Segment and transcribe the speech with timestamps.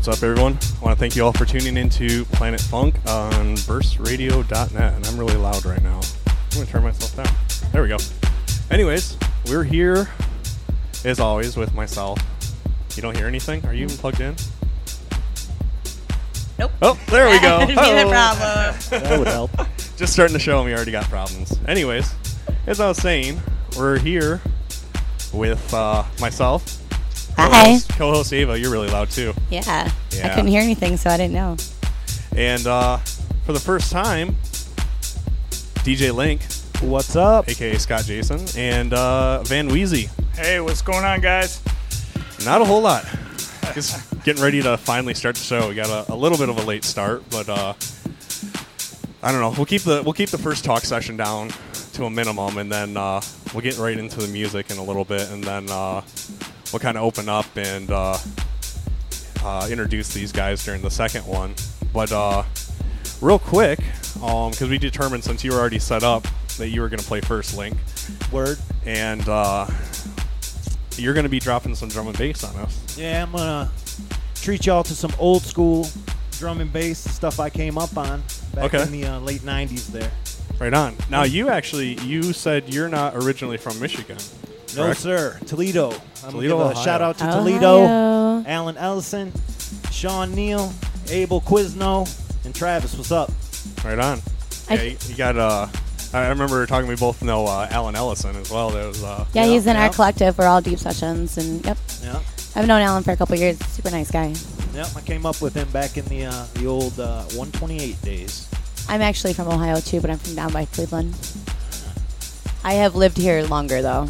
[0.00, 0.58] what's up, everyone?
[0.80, 4.94] I want to thank you all for tuning into Planet Funk on burstradio.net.
[4.94, 6.00] And I'm really loud right now.
[6.26, 7.70] I'm going to turn myself down.
[7.70, 7.98] There we go.
[8.70, 9.18] Anyways,
[9.50, 10.08] we're here,
[11.04, 12.18] as always, with myself.
[12.96, 13.62] You don't hear anything?
[13.66, 14.36] Are you even plugged in?
[16.58, 16.70] Nope.
[16.80, 17.58] Oh, there we go.
[17.66, 18.08] Be the Oh.
[18.08, 18.80] problem.
[19.02, 19.50] That would help.
[19.98, 21.60] Just starting the show and we already got problems.
[21.68, 22.10] Anyways,
[22.66, 23.38] as I was saying,
[23.76, 24.40] we're here
[25.34, 26.79] with uh, myself.
[27.48, 27.64] Hi.
[27.64, 29.32] co-host- Co-host Ava, you're really loud too.
[29.50, 29.90] Yeah.
[30.22, 31.56] I couldn't hear anything, so I didn't know.
[32.36, 32.98] And uh,
[33.46, 34.36] for the first time,
[35.84, 36.42] DJ Link,
[36.82, 37.48] What's up?
[37.48, 40.08] aka Scott Jasin, and uh, Van Weezy.
[40.36, 41.60] Hey, what's going on, guys?
[42.44, 43.04] Not a whole lot.
[43.74, 45.68] Just getting ready to finally start the show.
[45.68, 47.74] We got a, a little bit of a late start, but uh,
[49.22, 49.52] I don't know.
[49.56, 51.50] We'll keep the we'll keep the first talk session down
[51.94, 53.20] to a minimum, and then uh,
[53.52, 56.00] we'll get right into the music in a little bit, and then uh,
[56.72, 58.16] we'll kind of open up and uh,
[59.42, 61.54] uh, introduce these guys during the second one.
[61.92, 62.44] But uh,
[63.20, 63.78] real quick,
[64.14, 66.26] because we determined since you were already set up
[66.58, 67.76] that you were going to play first, Link,
[68.30, 68.58] Word.
[68.84, 69.66] and uh,
[70.96, 72.96] you're going to be dropping some drum and bass on us.
[72.98, 73.70] Yeah, I'm gonna
[74.34, 75.86] treat y'all to some old school
[76.32, 78.22] drum and bass stuff I came up on
[78.54, 78.82] back Okay.
[78.82, 79.86] in the uh, late '90s.
[79.88, 80.10] There.
[80.58, 80.96] Right on.
[81.08, 84.18] Now you actually you said you're not originally from Michigan.
[84.76, 85.00] No, correct?
[85.00, 85.38] sir.
[85.46, 85.90] Toledo.
[86.24, 86.80] I'm Toledo, gonna give Ohio.
[86.80, 87.38] a shout out to Ohio.
[87.38, 88.44] Toledo.
[88.48, 89.32] Alan Ellison,
[89.90, 90.72] Sean Neal,
[91.10, 92.08] Abel Quizno,
[92.44, 92.94] and Travis.
[92.96, 93.30] What's up?
[93.84, 94.20] Right on.
[94.68, 95.66] I- yeah, you, you got uh
[96.12, 98.70] I remember talking we both know uh, Alan Ellison as well.
[98.70, 99.84] That was uh Yeah, Yeah, he's in yeah.
[99.86, 100.38] our collective.
[100.38, 102.20] We're all deep sessions, and yep, Yeah.
[102.56, 103.58] I've known Alan for a couple years.
[103.66, 104.34] Super nice guy.
[104.74, 108.48] Yep, I came up with him back in the uh, the old uh, 128 days.
[108.88, 111.14] I'm actually from Ohio too, but I'm from down by Cleveland.
[112.64, 114.08] I have lived here longer though.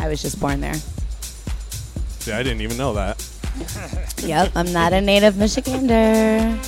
[0.00, 0.74] I was just born there.
[0.74, 3.24] see, I didn't even know that.
[4.22, 6.62] Yep, I'm not a native Michigander.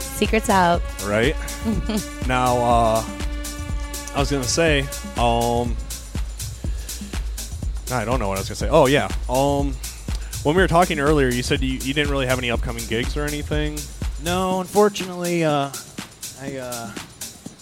[0.00, 0.82] Secrets out.
[1.04, 1.36] Right?
[2.26, 3.04] now uh
[4.14, 4.80] I was gonna say,
[5.16, 5.76] um
[7.92, 8.68] I don't know what I was gonna say.
[8.68, 9.08] Oh yeah.
[9.28, 9.74] Um
[10.42, 13.16] when we were talking earlier, you said you, you didn't really have any upcoming gigs
[13.16, 13.78] or anything.
[14.22, 15.70] No, unfortunately, uh,
[16.40, 16.90] I uh,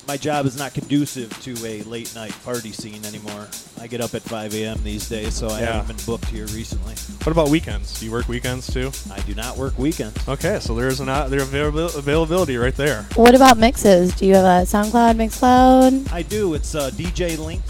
[0.06, 3.48] my job is not conducive to a late night party scene anymore.
[3.81, 4.78] I get up at 5 a.m.
[4.82, 5.72] these days, so I Yeah.
[5.72, 6.94] haven't been booked here recently.
[7.22, 7.98] What about weekends?
[7.98, 8.92] Do you work weekends too?
[9.10, 10.16] I do not work weekends.
[10.28, 13.06] Okay, so there's an uh, there avail- availability right there.
[13.15, 14.15] What about mixes?
[14.15, 16.12] Do you have a SoundCloud, Mixcloud?
[16.12, 16.53] I do.
[16.54, 17.62] It's uh, DJ Link,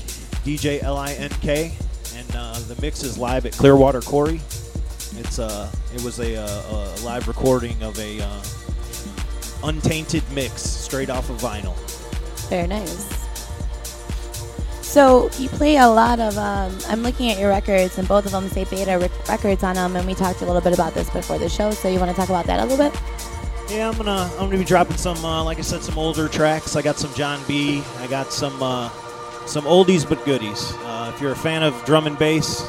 [0.45, 1.73] DJ L I N K,
[2.17, 4.41] and uh, the mix is live at Clearwater Quarry.
[5.19, 6.47] It's uh, it was a, uh,
[6.99, 8.43] a live recording of a uh,
[9.63, 11.75] untainted mix straight off of vinyl.
[12.49, 13.25] Very nice.
[14.83, 16.39] So you play a lot of.
[16.39, 19.75] Um, I'm looking at your records, and both of them say Beta rec- Records on
[19.75, 19.97] them.
[19.97, 21.73] And we talked a little bit about this before the show.
[21.73, 23.01] So you want to talk about that a little bit?
[23.71, 26.77] Yeah, I'm gonna I'm gonna be dropping some uh, like I said some older tracks.
[26.77, 27.83] I got some John B.
[27.99, 28.89] I got some uh,
[29.47, 30.73] some oldies but goodies.
[30.83, 32.63] Uh, if you're a fan of drum and bass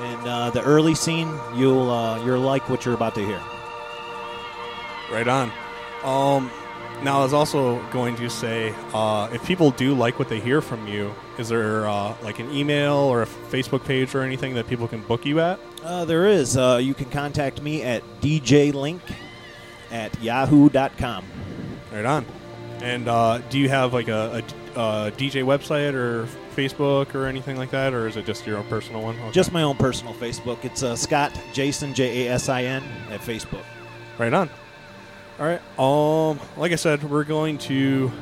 [0.00, 3.40] and uh, the early scene, you'll uh, you'll like what you're about to hear.
[5.10, 5.52] Right on.
[6.02, 6.50] Um,
[7.02, 10.62] now, I was also going to say, uh, if people do like what they hear
[10.62, 14.66] from you, is there uh, like an email or a Facebook page or anything that
[14.68, 15.58] people can book you at?
[15.82, 16.56] Uh, there is.
[16.56, 19.00] Uh, you can contact me at djlink
[19.90, 21.24] at yahoo.com.
[21.92, 22.24] Right on.
[22.80, 24.42] And uh, do you have like a,
[24.74, 28.58] a, a DJ website or Facebook or anything like that, or is it just your
[28.58, 29.18] own personal one?
[29.18, 29.30] Okay.
[29.30, 30.64] Just my own personal Facebook.
[30.64, 33.64] It's uh, Scott Jasin J A S I N at Facebook.
[34.18, 34.48] Right on.
[35.38, 35.60] All right.
[35.78, 38.12] Um, like I said, we're going to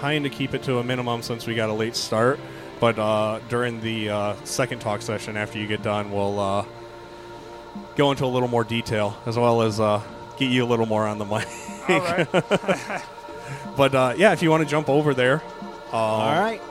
[0.00, 2.38] kind of keep it to a minimum since we got a late start.
[2.80, 6.64] But uh, during the uh, second talk session, after you get done, we'll uh,
[7.96, 10.02] go into a little more detail as well as uh,
[10.36, 11.48] get you a little more on the mic.
[11.88, 13.02] All right.
[13.76, 15.42] But uh, yeah, if you want to jump over there,
[15.92, 16.62] um, All right.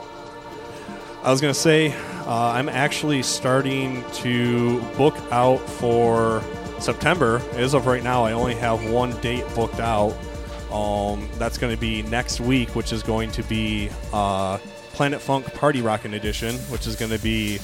[1.22, 1.92] I was gonna say,
[2.26, 6.42] Uh, I'm actually starting to book out for
[6.84, 7.40] September.
[7.52, 10.14] As of right now, I only have one date booked out.
[10.70, 14.58] Um, that's going to be next week, which is going to be uh,
[14.92, 17.58] Planet Funk Party Rockin' Edition, which is going to be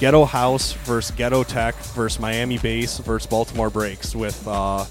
[0.00, 4.84] Ghetto House versus Ghetto Tech versus Miami Bass versus Baltimore Breaks with uh,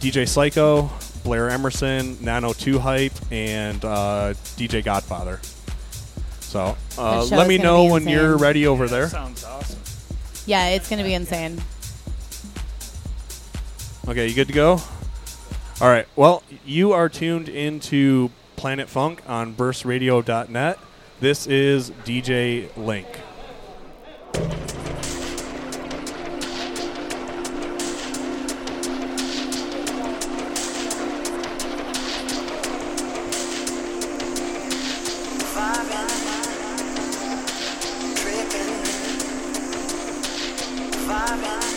[0.00, 0.90] DJ Psycho,
[1.24, 5.40] Blair Emerson, Nano 2 Hype, and uh, DJ Godfather.
[6.40, 9.08] So uh, let me know when you're ready over there.
[9.08, 9.80] Sounds awesome.
[10.46, 11.62] Yeah, it's going to be insane.
[14.08, 14.80] Okay, you good to go?
[15.80, 16.06] All right.
[16.16, 20.78] Well, you are tuned into Planet Funk on burstradio.net.
[21.20, 23.06] This is DJ Link.
[41.10, 41.69] When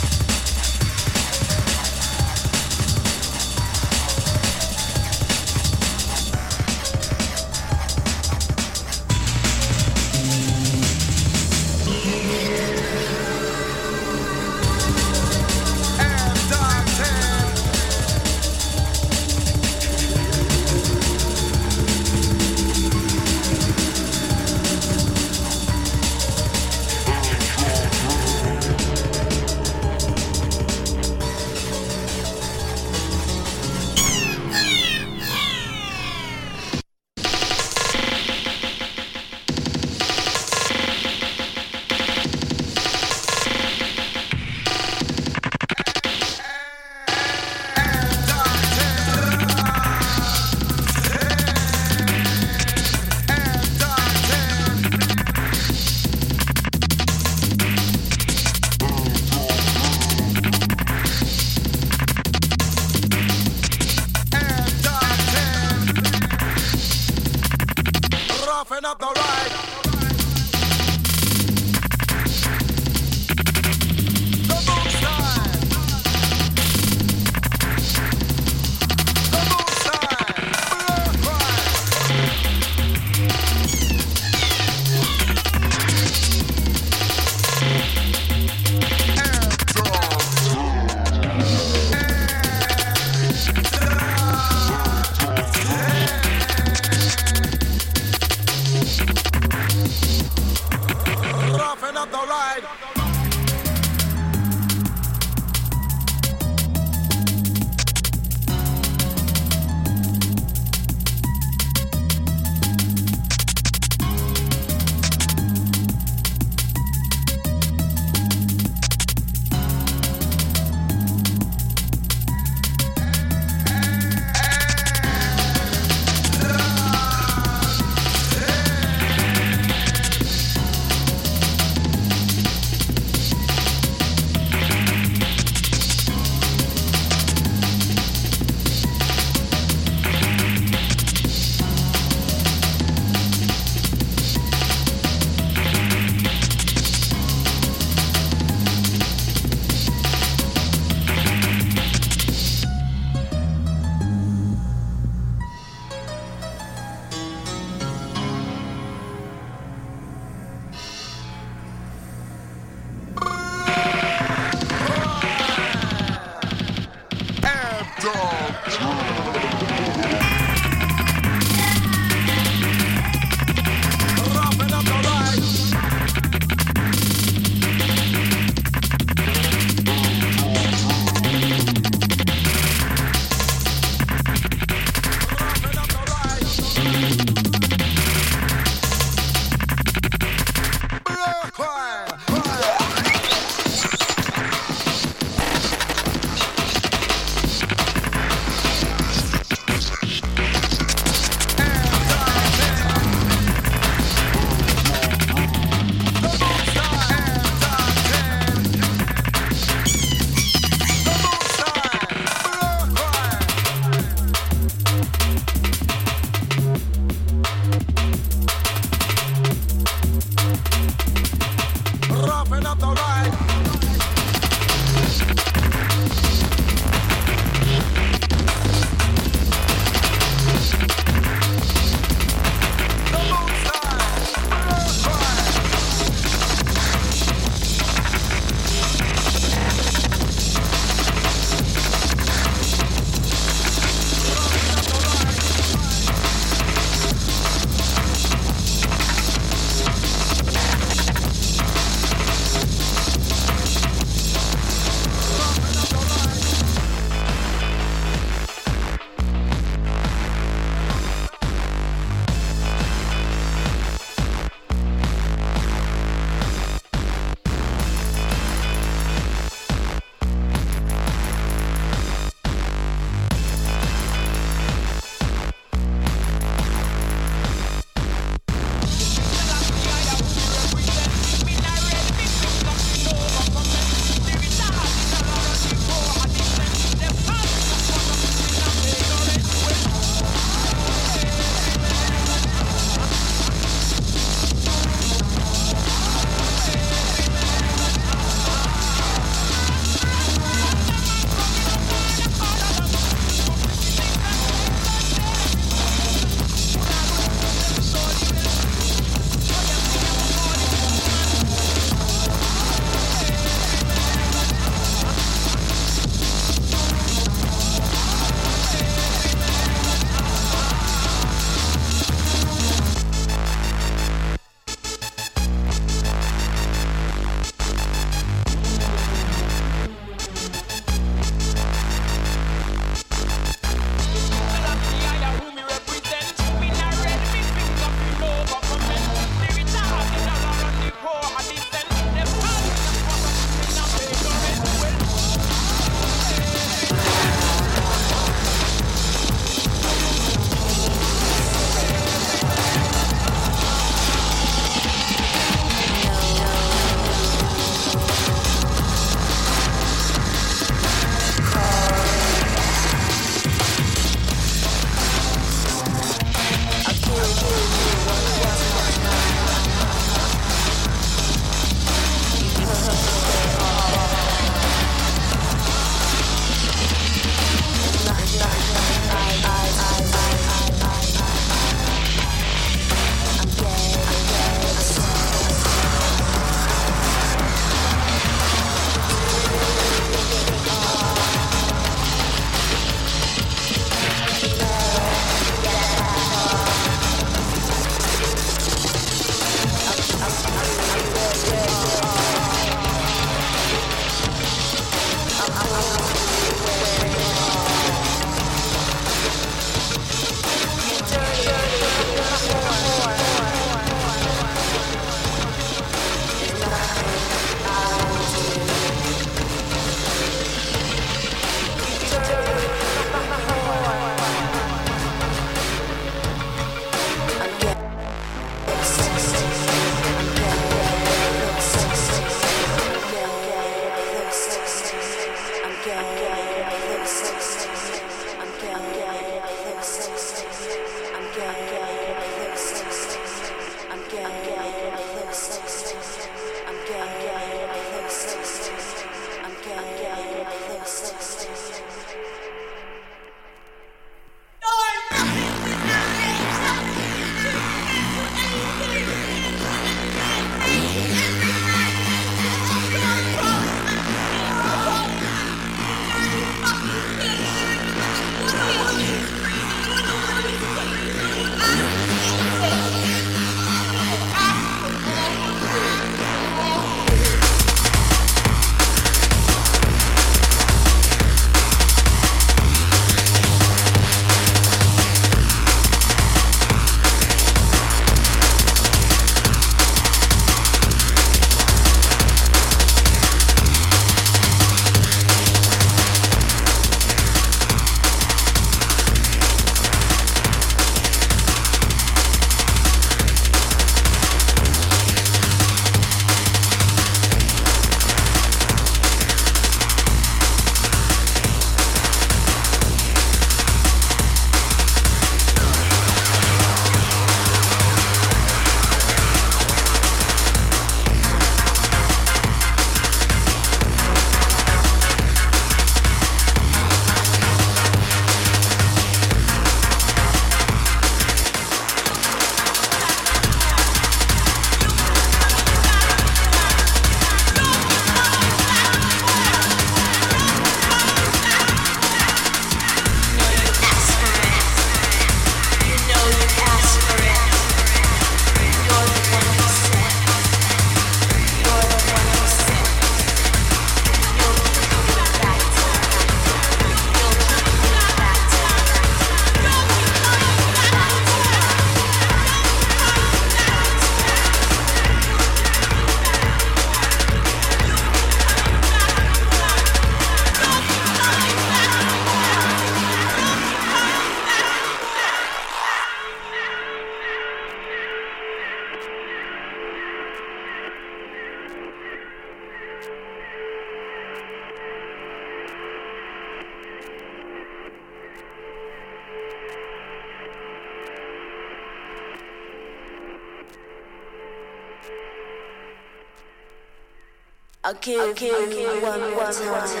[598.07, 600.00] I'll give, you one more time.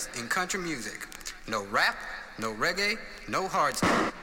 [0.00, 1.06] best in country music.
[1.46, 1.96] No rap,
[2.38, 2.96] no reggae,
[3.28, 4.14] no hard stuff.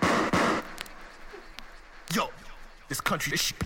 [2.13, 2.29] Yo,
[2.89, 3.59] this country, this shit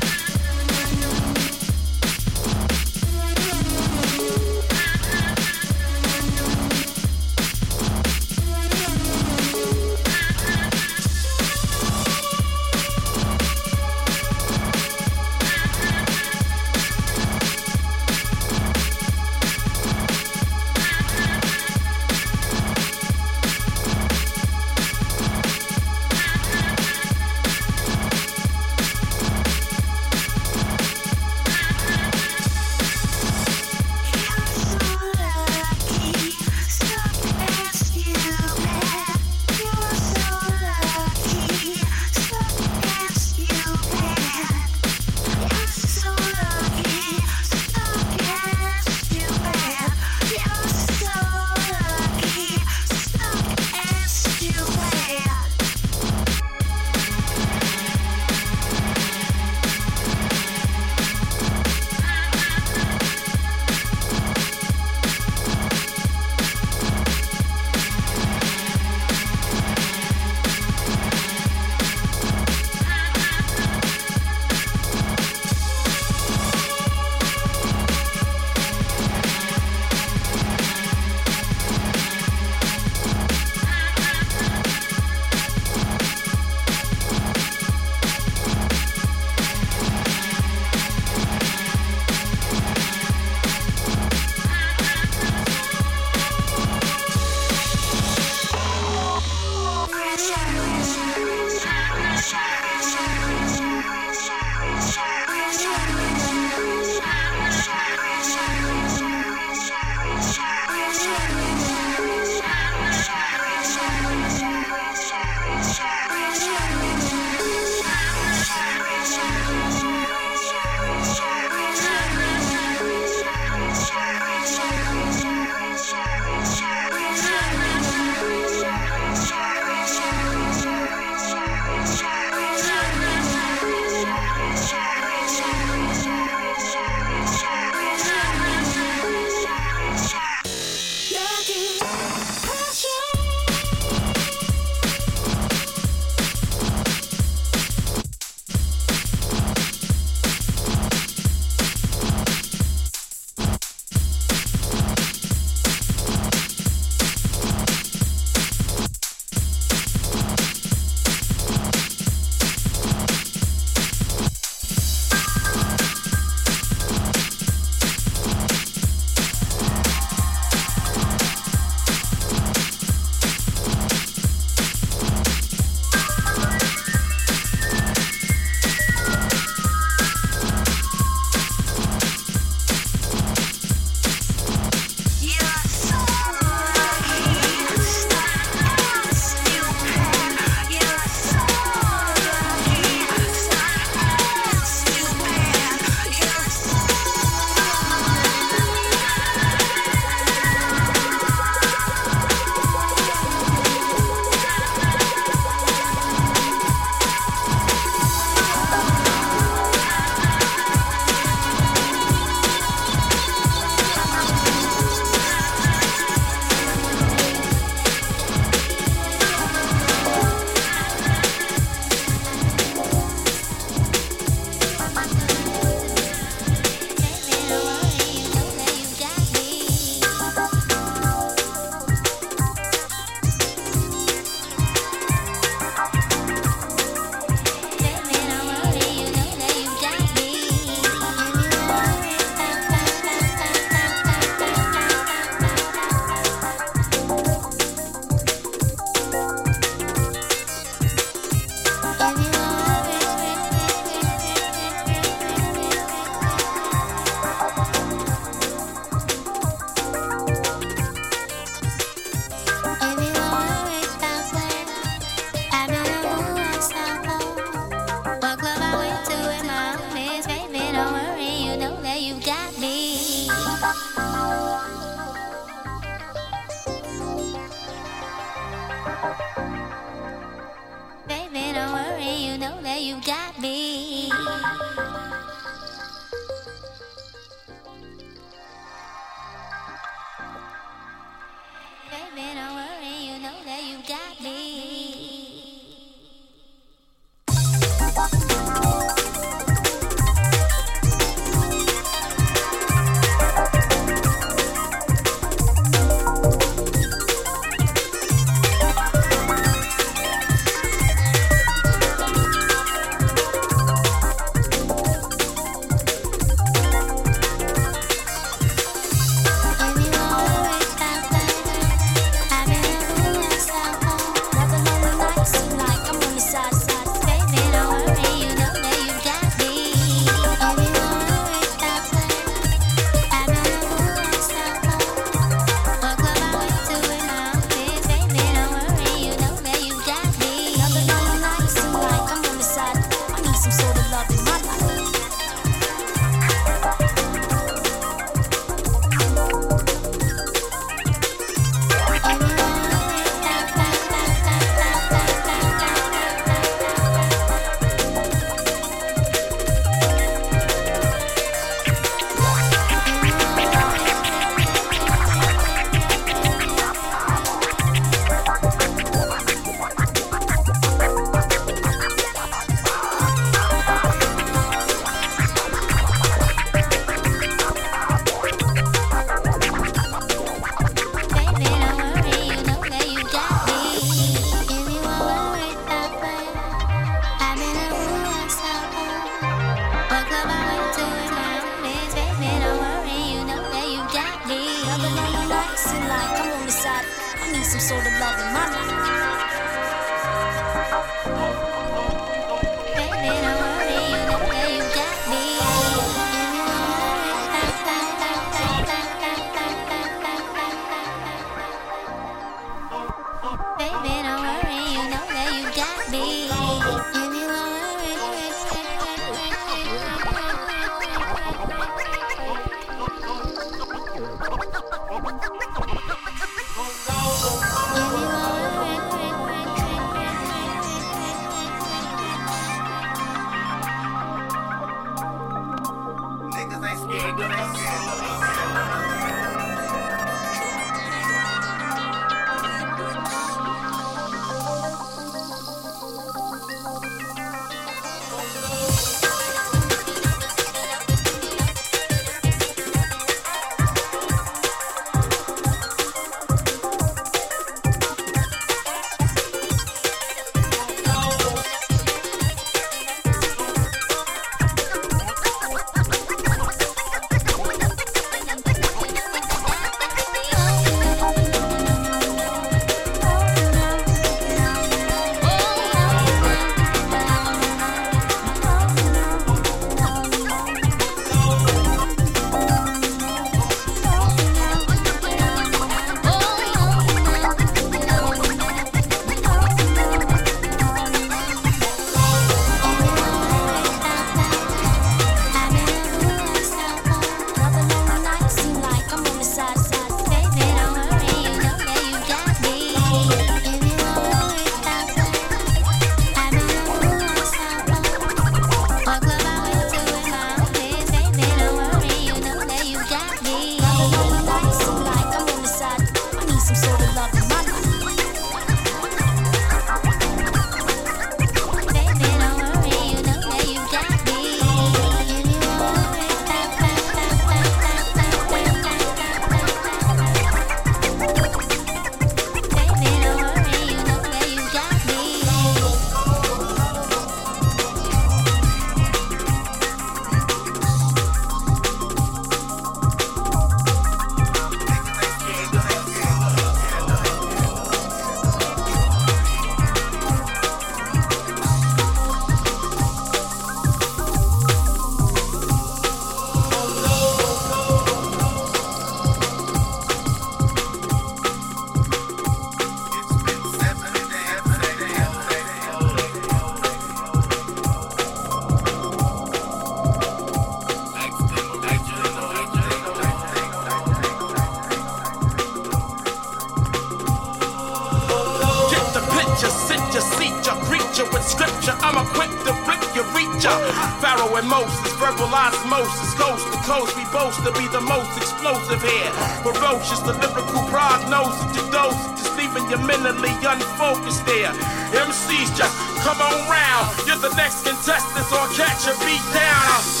[591.71, 594.51] prognosis, to dose, just leaving you mentally unfocused there.
[594.91, 596.95] MCs just come on round.
[597.07, 600.00] You're the next contestant, I'll catch a beat down.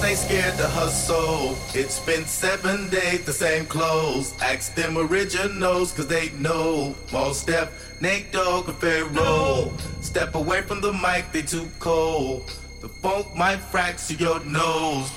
[0.00, 0.08] Oh no!
[0.08, 1.56] Niggas ain't scared to hustle.
[1.74, 4.34] It's been seven days, the same clothes.
[4.40, 6.94] Ask them originals, cause they know.
[7.12, 9.72] More step, Nate Dogg and Pharaoh.
[10.00, 12.50] Step away from the mic, they too cold.
[12.80, 15.10] The funk might fracture your nose.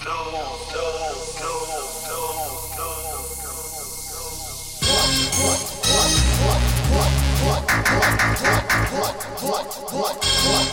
[10.44, 10.73] Rap,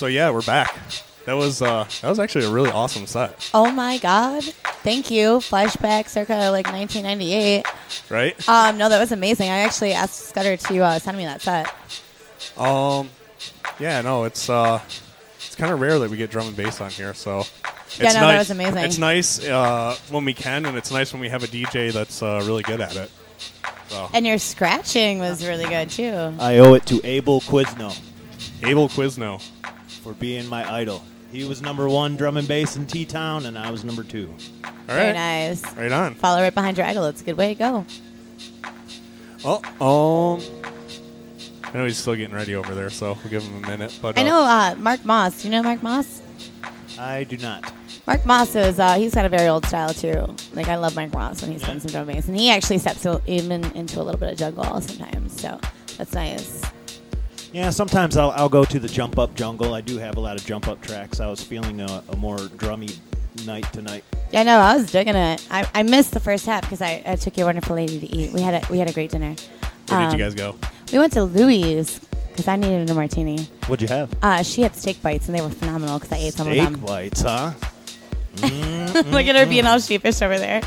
[0.00, 0.74] So yeah, we're back.
[1.26, 4.42] That was uh, that was actually a really awesome set, Oh my God.
[4.82, 5.40] Thank you.
[5.40, 7.66] Flashback circa like 1998.
[8.08, 8.48] right?
[8.48, 9.50] Um, no, that was amazing.
[9.50, 11.66] I actually asked Scudder to uh, send me that set.
[12.56, 13.10] Um,
[13.78, 14.80] yeah, no, it's uh,
[15.36, 17.40] it's kind of rare that we get drum and bass on here, so.
[17.98, 18.78] Yeah, it's no, that was amazing.
[18.78, 22.22] It's nice uh, when we can, and it's nice when we have a DJ that's
[22.22, 23.10] uh, really good at it.
[23.88, 26.34] So, And your scratching was really good too.
[26.40, 27.94] I owe it to Abel Quizno
[28.62, 29.42] Abel Quizno.
[30.02, 31.02] For being my idol.
[31.32, 34.34] He was number one drum and bass in T Town, and I was number two.
[34.64, 35.64] All Very nice.
[35.76, 36.14] right on.
[36.14, 37.06] Follow right behind your idol.
[37.06, 37.86] It's a good way to go.
[39.44, 40.42] Oh, um,
[41.62, 43.96] I know he's still getting ready over there, so we'll give him a minute.
[44.02, 45.42] But I uh, know uh, Mark Moss.
[45.42, 46.20] Do you know Mark Moss?
[46.98, 47.72] I do not.
[48.06, 50.34] Mark Moss is uh, he's got a very old style too.
[50.52, 53.06] Like I love Mark Moss when he's done some drum bass, and he actually steps
[53.26, 55.40] even into a little bit of jungle sometimes.
[55.40, 55.60] So
[55.96, 56.62] that's nice.
[57.52, 59.74] Yeah, sometimes I'll, I'll go to the jump up jungle.
[59.74, 61.18] I do have a lot of jump up tracks.
[61.20, 62.96] I was feeling a, a more drummy
[63.44, 64.04] night tonight.
[64.32, 65.44] Yeah, no, I was digging it.
[65.50, 68.32] I, I missed the first half because I, I took your wonderful lady to eat.
[68.32, 69.34] We had a we had a great dinner.
[69.88, 70.54] where did Um, you guys go?
[70.92, 71.98] We went to Louis
[72.28, 73.42] because I needed a martini.
[73.66, 74.14] What'd you have?
[74.22, 76.64] Uh, she had steak bites and they were phenomenal because I ate some of them.
[76.66, 76.86] Steak them.
[76.86, 77.52] bites, huh?
[79.10, 80.62] Look at her being all sheepish over there.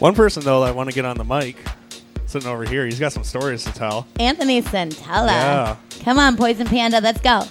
[0.00, 1.56] One person though that I want to get on the mic,
[2.34, 4.08] sitting over here, he's got some stories to tell.
[4.18, 5.28] Anthony Santella.
[5.28, 5.76] Yeah.
[6.02, 7.42] Come on, Poison Panda, let's go.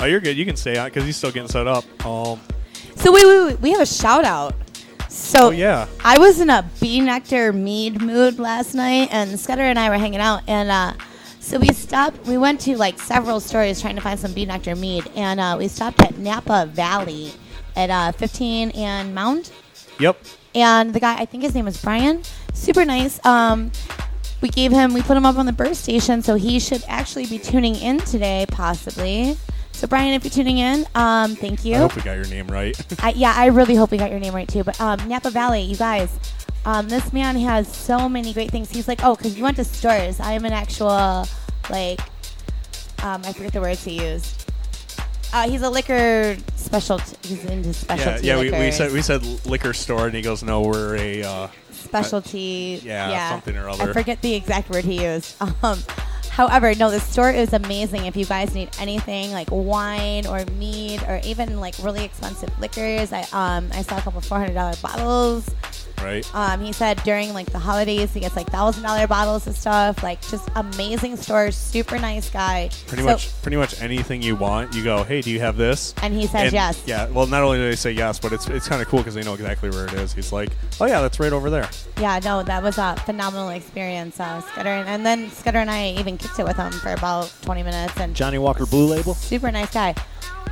[0.00, 0.36] Oh, you're good.
[0.38, 1.84] You can stay on because he's still getting set up.
[2.06, 2.40] Um,
[2.96, 3.60] So wait, wait, wait.
[3.60, 4.54] We have a shout out.
[5.10, 5.86] So Oh, yeah.
[6.02, 9.98] I was in a bee nectar mead mood last night, and Scudder and I were
[9.98, 10.92] hanging out, and uh,
[11.40, 12.24] so we stopped.
[12.26, 15.56] We went to like several stores trying to find some bee nectar mead, and uh,
[15.58, 17.32] we stopped at Napa Valley
[17.76, 19.50] at uh, 15 and Mound.
[20.00, 20.16] yep.
[20.54, 22.22] And the guy, I think his name was Brian,
[22.58, 23.24] super nice.
[23.24, 23.72] Um,
[24.40, 27.26] we gave him, we put him up on the birth station, so he should actually
[27.26, 29.36] be tuning in today, possibly.
[29.72, 31.76] So Brian, if you're tuning in, um, thank you.
[31.76, 32.76] I hope we got your name right.
[33.02, 34.64] I, yeah, I really hope we got your name right too.
[34.64, 36.18] But um, Napa Valley, you guys,
[36.64, 38.70] um, this man has so many great things.
[38.70, 40.20] He's like, oh, because you went to stores.
[40.20, 41.26] I am an actual,
[41.70, 42.00] like,
[43.02, 44.50] um, I forget the words he used.
[45.32, 47.16] Uh, he's a liquor specialty.
[47.22, 48.40] He's into yeah, specialty yeah.
[48.40, 51.48] We, we said we said liquor store, and he goes, "No, we're a." Uh,
[51.88, 52.80] specialty.
[52.84, 55.34] yeah, something or I forget the exact word he used.
[55.62, 55.78] Um,
[56.30, 58.06] however, no, the store is amazing.
[58.06, 63.12] If you guys need anything like wine or mead or even like really expensive liquors,
[63.12, 65.48] I um I saw a couple four hundred dollar bottles.
[66.02, 66.24] Right.
[66.34, 70.02] Um, he said during like the holidays he gets like thousand dollar bottles of stuff.
[70.02, 72.70] Like just amazing store, super nice guy.
[72.86, 75.94] Pretty So- much, pretty much anything you want, you go, "Hey, do you have this?"
[76.02, 76.82] And he says yes.
[76.86, 77.08] Yeah.
[77.08, 79.22] Well, not only do they say yes, but it's it's kind of cool because they
[79.22, 80.12] know exactly where it is.
[80.12, 80.50] He's like,
[80.80, 81.68] "Oh yeah, that's right over there."
[82.00, 84.18] Yeah, no, that was a phenomenal experience.
[84.20, 87.32] Uh, Scudder and, and then Scudder and I even kicked it with him for about
[87.42, 88.14] twenty minutes and.
[88.14, 89.14] Johnnie Walker Blue Label.
[89.14, 89.94] Super nice guy.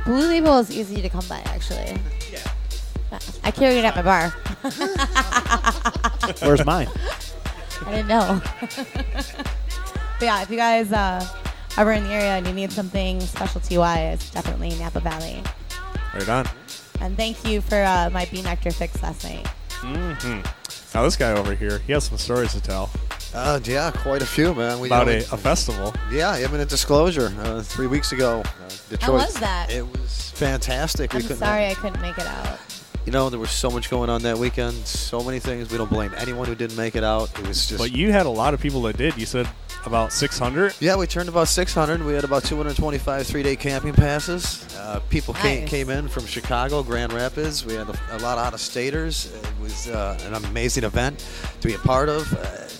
[0.05, 1.97] Blue Label is easy to come by, actually.
[2.31, 2.39] Yeah.
[3.43, 4.29] I carry it at my bar.
[6.41, 6.87] Where's mine?
[7.85, 8.41] I didn't know.
[8.61, 11.25] but yeah, if you guys uh,
[11.77, 15.41] ever in the area and you need something specialty wise, definitely Napa Valley.
[16.13, 16.45] Right on.
[16.99, 19.47] And thank you for uh, my bee nectar fix last night.
[19.71, 20.41] hmm
[20.93, 22.89] Now this guy over here, he has some stories to tell
[23.33, 24.79] Uh, yeah, quite a few, man.
[24.79, 25.93] We about you a, know, a festival.
[26.11, 27.33] Yeah, imminent disclosure.
[27.39, 29.25] Uh, three weeks ago, uh, Detroit.
[29.27, 29.69] was that?
[29.71, 31.13] It was fantastic.
[31.13, 32.57] I'm we couldn't sorry I couldn't make it out.
[33.07, 34.75] You know, there was so much going on that weekend.
[34.85, 35.71] So many things.
[35.71, 37.29] We don't blame anyone who didn't make it out.
[37.39, 37.77] It was just.
[37.79, 39.17] But you had a lot of people that did.
[39.17, 39.47] You said
[39.85, 40.75] about 600.
[40.81, 42.03] Yeah, we turned about 600.
[42.03, 44.67] We had about 225 three-day camping passes.
[44.75, 45.69] Uh, people came, Nice.
[45.69, 47.65] came in from Chicago, Grand Rapids.
[47.65, 49.33] We had a, a lot of out-of-staters.
[49.33, 51.25] It was uh, an amazing event
[51.61, 52.29] to be a part of.
[52.33, 52.71] Uh, th-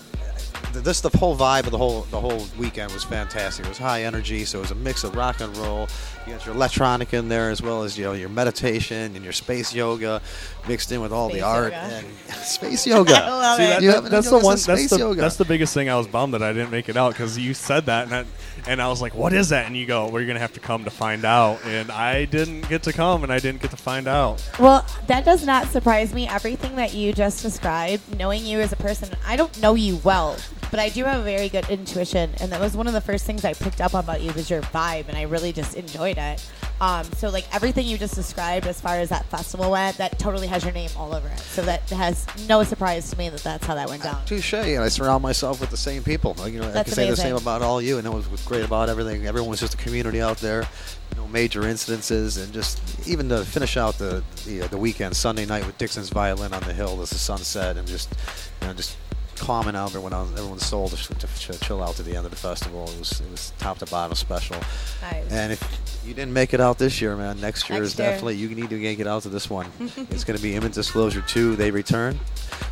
[0.84, 3.66] this the whole vibe of the whole the whole weekend was fantastic.
[3.66, 5.88] It was high energy, so it was a mix of rock and roll.
[6.26, 9.34] You got your electronic in there as well as you know your meditation and your
[9.34, 10.22] space yoga
[10.68, 11.76] mixed in with all Space the art yoga.
[11.86, 12.08] and
[12.44, 13.16] space yoga.
[13.24, 13.68] I love See, it.
[13.68, 14.44] that, You that- that's the one.
[14.56, 15.22] That's space the, yoga.
[15.22, 15.90] that's the biggest thing.
[15.90, 18.26] I was bummed that I didn't make it out because you said that, and I,
[18.68, 20.60] and I was like, "What is that?" And you go, "Well, you're gonna have to
[20.60, 23.78] come to find out." And I didn't get to come, and I didn't get to
[23.78, 24.44] find out.
[24.60, 26.28] Well, that does not surprise me.
[26.28, 30.36] Everything that you just described, knowing you as a person, I don't know you well,
[30.72, 33.26] but I do have a very good intuition, and that was one of the first
[33.26, 36.46] things I picked up about you was your vibe, and I really just enjoyed it.
[36.80, 40.48] Um, so like everything you just described as far as that festival went, that totally
[40.48, 41.40] has your name all over it.
[41.40, 44.24] So that has no surprise to me that that's how that went down.
[44.26, 44.54] Touche.
[44.54, 46.36] And I surround myself with the same people.
[46.38, 47.98] Like, You know, I That's can say the same about all you.
[47.98, 49.26] And it was was great about everything.
[49.26, 50.68] Everyone was just a community out there.
[51.16, 55.46] No major incidences, and just even to finish out the the, uh, the weekend, Sunday
[55.46, 58.14] night with Dixon's violin on the hill as the sun set, and just
[58.62, 58.98] you know just
[59.40, 62.38] calming out everyone everyone's soul to, to, to chill out to the end of the
[62.38, 62.84] festival.
[62.90, 64.58] It was it was top to bottom special.
[65.02, 65.32] Nice.
[65.32, 68.08] And if you didn't make it out this year, man, next year Next is year.
[68.10, 69.68] definitely you need to get out to this one.
[69.80, 71.56] it's going to be Imminent Disclosure 2.
[71.56, 72.20] They return.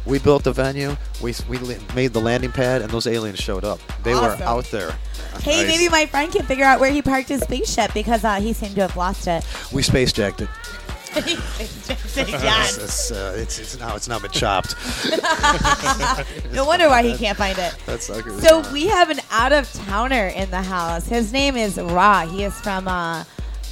[0.06, 0.96] We built the venue.
[1.22, 1.58] We we
[1.96, 3.80] made the landing pad, and those aliens showed up.
[4.04, 4.92] They were out there.
[5.42, 5.68] Hey, Nice.
[5.68, 8.76] maybe my friend can figure out where he parked his spaceship because uh, he seemed
[8.76, 9.44] to have lost it.
[9.74, 10.50] we space jacked it.
[12.18, 14.76] It's, it's, uh, it's, it's now it's now been chopped.
[16.54, 17.76] no wonder why he can't find it.
[17.86, 18.40] That sucker.
[18.40, 18.74] So gone.
[18.74, 21.08] we have an out of towner in the house.
[21.08, 22.26] His name is Ra.
[22.26, 23.24] He is from uh,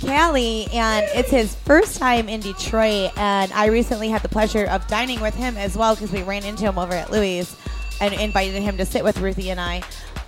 [0.01, 3.11] Cali, and it's his first time in Detroit.
[3.17, 6.43] And I recently had the pleasure of dining with him as well because we ran
[6.43, 7.55] into him over at Louis
[8.01, 9.83] and invited him to sit with Ruthie and I.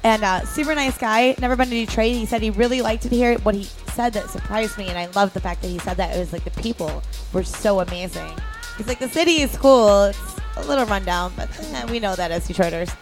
[0.05, 1.35] And uh, super nice guy.
[1.41, 2.13] Never been to Detroit.
[2.13, 3.39] He said he really liked it here.
[3.39, 3.63] What he
[3.95, 6.31] said that surprised me, and I love the fact that he said that it was
[6.31, 7.01] like the people
[7.33, 8.31] were so amazing.
[8.77, 10.03] He's like the city is cool.
[10.03, 12.95] It's a little rundown, but eh, we know that as Detroiters.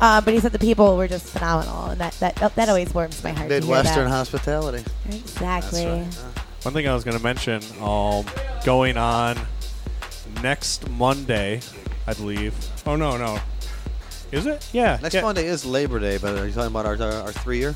[0.00, 3.24] Uh, but he said the people were just phenomenal, and that that that always warms
[3.24, 3.48] my heart.
[3.48, 4.10] to hear Midwestern that.
[4.10, 4.84] hospitality.
[5.06, 5.86] Exactly.
[6.62, 8.24] One thing I was going to mention, um,
[8.64, 9.36] going on
[10.40, 11.62] next Monday,
[12.06, 12.54] I believe.
[12.86, 13.40] Oh no, no,
[14.34, 14.68] is it?
[14.72, 14.98] Yeah.
[15.02, 15.22] Next yeah.
[15.22, 17.74] Monday is Labor Day, but are you talking about our, our, our three year?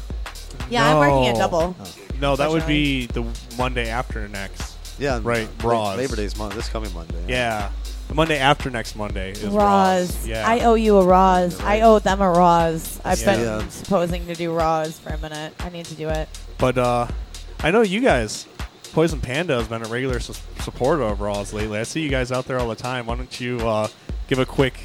[0.70, 1.38] Yeah, I'm working a No.
[1.38, 1.76] double.
[2.20, 3.24] No, that would be the
[3.56, 4.76] Monday after next.
[4.98, 5.48] Yeah, right.
[5.62, 5.96] La- Raws.
[5.98, 6.54] Labor Day's month.
[6.54, 7.22] this coming Monday.
[7.28, 7.70] Yeah,
[8.08, 9.54] the Monday after next Monday is Raws.
[9.54, 10.26] Raws.
[10.26, 10.48] Yeah.
[10.48, 11.60] I owe you a Raws.
[11.60, 13.00] I owe them a Raws.
[13.04, 13.36] I've Yeah.
[13.36, 13.68] been Yeah.
[13.68, 15.54] supposing to do Raws for a minute.
[15.60, 16.28] I need to do it.
[16.58, 17.06] But uh,
[17.60, 18.46] I know you guys.
[18.92, 20.32] Poison Panda has been a regular su-
[20.62, 21.78] supporter of Raws lately.
[21.78, 23.06] I see you guys out there all the time.
[23.06, 23.88] Why don't you uh,
[24.28, 24.80] give a quick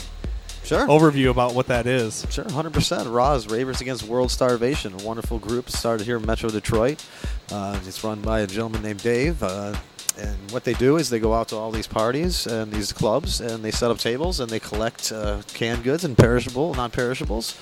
[0.63, 0.87] Sure.
[0.87, 2.25] overview about what that is?
[2.29, 3.13] Sure, 100%.
[3.13, 7.05] Raws, Ravers Against World Starvation, a wonderful group started here in Metro Detroit.
[7.51, 9.43] Uh, it's run by a gentleman named Dave.
[9.43, 9.75] Uh,
[10.17, 13.41] and what they do is they go out to all these parties and these clubs
[13.41, 17.57] and they set up tables and they collect uh, canned goods and perishable, non perishables.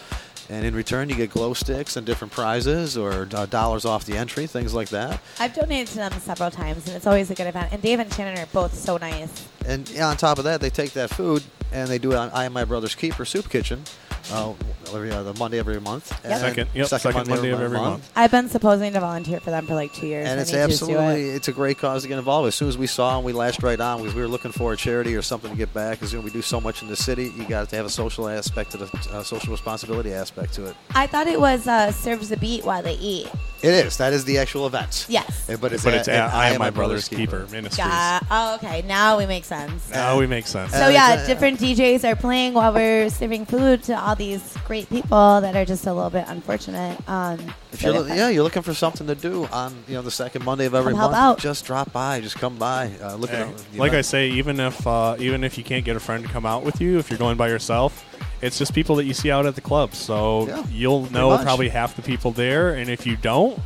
[0.49, 4.18] And in return, you get glow sticks and different prizes or uh, dollars off the
[4.18, 5.22] entry, things like that.
[5.40, 7.72] I've donated to them several times, and it's always a good event.
[7.72, 9.48] And Dave and Shannon are both so nice.
[9.65, 11.41] And yeah, on top of that, they take that food
[11.72, 13.84] and they do it on I Am My Brother's Keeper Soup Kitchen,
[14.31, 14.53] uh,
[14.93, 16.11] every uh, the Monday every month.
[16.23, 16.39] Yep.
[16.39, 18.11] Second- yep, second Monday of every month.
[18.15, 20.27] I've been supposing to volunteer for them for like two years.
[20.27, 20.98] And I it's need to just do it.
[20.98, 22.48] absolutely it's a great cause to get involved.
[22.48, 24.73] As soon as we saw them, we latched right on because we were looking for
[24.73, 25.99] a charity or something to get back.
[25.99, 27.89] Because you know, we do so much in the city, you got to have a
[27.89, 30.76] social aspect to the uh, social responsibility aspect to it.
[30.93, 33.27] I thought it was uh, serves the beat while they eat.
[33.63, 33.97] It is.
[33.97, 35.05] That is the actual event.
[35.09, 35.49] Yes.
[35.49, 37.77] Uh, But it's, But at, it's at at I Am My Brother's Keeper Ministries.
[37.77, 38.19] Yeah.
[38.31, 38.81] Oh, okay.
[38.88, 39.89] Now we make sense.
[39.89, 40.71] Now we make sense.
[40.71, 45.41] So yeah, different DJs are playing while we're serving food to all these great people
[45.41, 46.97] that are just a little bit unfortunate.
[47.07, 47.39] Um,
[47.71, 50.43] If you're, they're yeah, you're looking for something to do on you know the second
[50.43, 51.21] Monday of every Come help month.
[51.23, 51.39] out.
[51.39, 52.19] Just drop by.
[52.21, 52.91] Just come by.
[53.01, 54.05] Uh, look Hey, at the like I event.
[54.07, 56.81] say, even if uh, even if you can't get a friend to come out with
[56.81, 58.03] you, if you're going by yourself,
[58.41, 59.93] it's just people that you see out at the club.
[59.93, 61.41] So Yeah, you'll know much.
[61.43, 63.59] probably half the people there, and if you don't,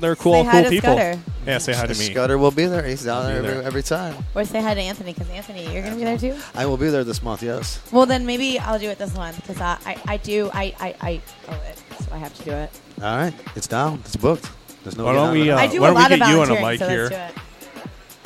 [0.00, 0.96] they're cool, Say cool hi to people.
[0.96, 1.20] Scudder.
[1.46, 2.06] Yeah, say hi to me.
[2.12, 2.82] Scudder will be there.
[2.82, 3.62] He's down Be there every, there.
[3.62, 4.24] every time.
[4.34, 6.34] Or say hi to Anthony because Anthony, you're gonna be there too.
[6.54, 7.42] I will be there this month.
[7.42, 7.80] Yes.
[7.92, 10.94] Well, then maybe I'll do it this month because I, I, I do I, I,
[11.02, 12.70] I owe it, so I have to do it.
[13.02, 14.00] All right, it's down.
[14.06, 14.50] It's booked.
[14.82, 15.04] There's no.
[15.04, 15.50] Why don't we?
[15.50, 16.88] Uh, I do why a don't we lot of get you on a mic so
[16.88, 17.08] here?
[17.10, 17.82] let's do it.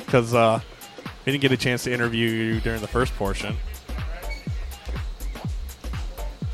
[0.07, 0.61] Because uh,
[1.27, 3.57] we didn't get a chance to interview you during the first portion.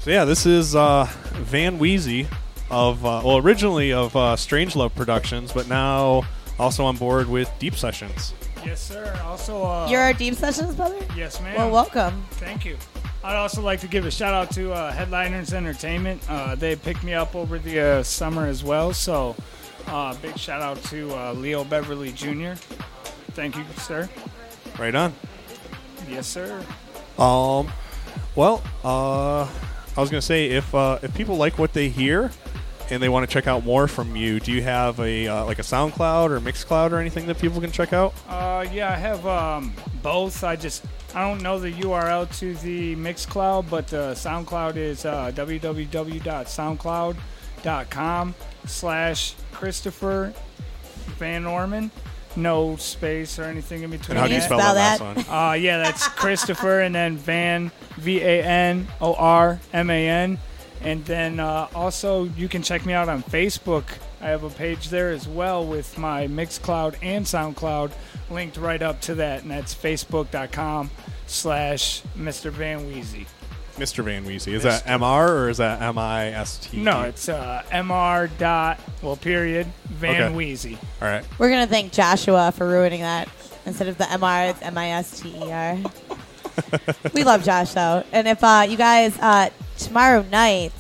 [0.07, 2.29] So yeah, this is uh, Van Weezy
[2.71, 6.23] of uh, well, originally of uh, Strange Love Productions, but now
[6.61, 8.33] also on board with Deep Sessions.
[8.65, 9.21] Yes, sir.
[9.25, 11.05] Also, uh, You're our Deep Sessions brother.
[11.17, 11.57] yes, ma'am.
[11.57, 12.25] Well, welcome.
[12.35, 12.77] Thank you.
[13.25, 16.23] I'd also like to give a shout out to uh, Headliners Entertainment.
[16.31, 18.93] Uh, they picked me up over the uh, summer as well.
[18.93, 19.35] So,
[19.89, 22.53] uh, big shout out to uh, Leo Beverly Jr.
[23.33, 24.09] Thank you, sir.
[24.79, 25.13] Right on.
[26.09, 26.65] Yes, sir.
[27.19, 27.73] Um,
[28.37, 29.49] well, uh,
[29.97, 32.31] I was gonna say if uh, if people like what they hear
[32.91, 35.59] and they want to check out more from you, do you have a uh, like
[35.59, 38.15] a SoundCloud or Mixcloud or anything that people can check out?
[38.29, 40.45] Uh, yeah, I have um, both.
[40.45, 45.33] I just I don't know the URL to the Mixcloud, but the SoundCloud is uh,
[45.35, 48.35] www.soundcloud.com
[48.67, 50.35] slash Christopher
[51.19, 51.91] Van Norman.
[52.37, 54.17] No space or anything in between.
[54.17, 55.19] And how do you spell that last one?
[55.29, 60.39] Uh, yeah, that's Christopher and then Van V A N O R M A N,
[60.83, 63.85] And then uh, also, you can check me out on Facebook.
[64.21, 67.93] I have a page there as well with my Mixcloud and SoundCloud
[68.31, 70.91] linked right up to that, and that's facebook.com
[71.27, 72.51] slash Mr.
[72.51, 73.27] Van Weezy.
[73.77, 74.03] Mr.
[74.03, 74.53] Van Weezy.
[74.53, 76.79] Is that MR or is that M I S T?
[76.79, 78.31] No, it's uh, Mr.
[78.39, 80.35] Dot, well, period, Van Okay.
[80.35, 80.79] Weezy.
[81.01, 81.25] All right.
[81.39, 83.29] We're gonna thank Joshua for ruining that.
[83.67, 85.79] Instead of the MR, it's M I S T E R.
[87.15, 90.73] we love Josh though, and if uh, you guys uh, tomorrow night,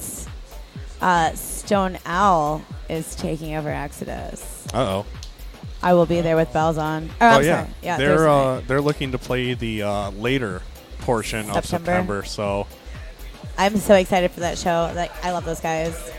[1.01, 4.73] uh, Stone Owl is taking over Exodos.
[4.75, 5.07] Uh oh.
[5.83, 7.11] I will be there with bells on.
[7.21, 7.63] Or, I'm oh yeah.
[7.63, 7.75] sorry.
[7.83, 7.97] yeah.
[7.99, 10.63] they're Thursday uh, they're looking to play the uh, later
[11.01, 12.23] portion of September.
[12.23, 12.25] September.
[12.25, 12.67] So
[13.59, 14.93] I'm so excited for that show.
[14.95, 16.13] Like I love those guys.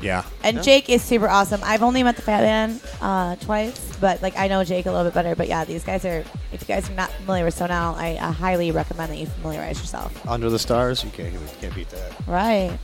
[0.00, 0.24] yeah.
[0.42, 1.60] And Jake is super awesome.
[1.64, 5.04] I've only met the Fat Man uh, twice, but like I know Jake a little
[5.04, 5.34] bit better.
[5.36, 6.24] But yeah, these guys are.
[6.52, 9.78] If you guys are not familiar with Sonal, I uh, highly recommend that you familiarize
[9.80, 10.26] yourself.
[10.28, 12.12] Under the stars, you can't you can't beat that.
[12.26, 12.76] Right.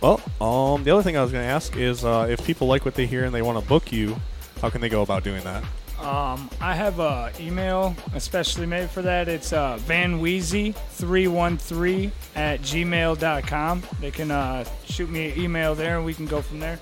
[0.00, 2.84] Well, um, the other thing I was going to ask is uh, if people like
[2.84, 4.16] what they hear and they want to book you,
[4.60, 5.64] how can they go about doing that?
[6.04, 9.28] Um, I have an email especially made for that.
[9.28, 13.82] It's uh, vanweezy313 at gmail.com.
[14.00, 16.78] They can uh, shoot me an email there and we can go from there.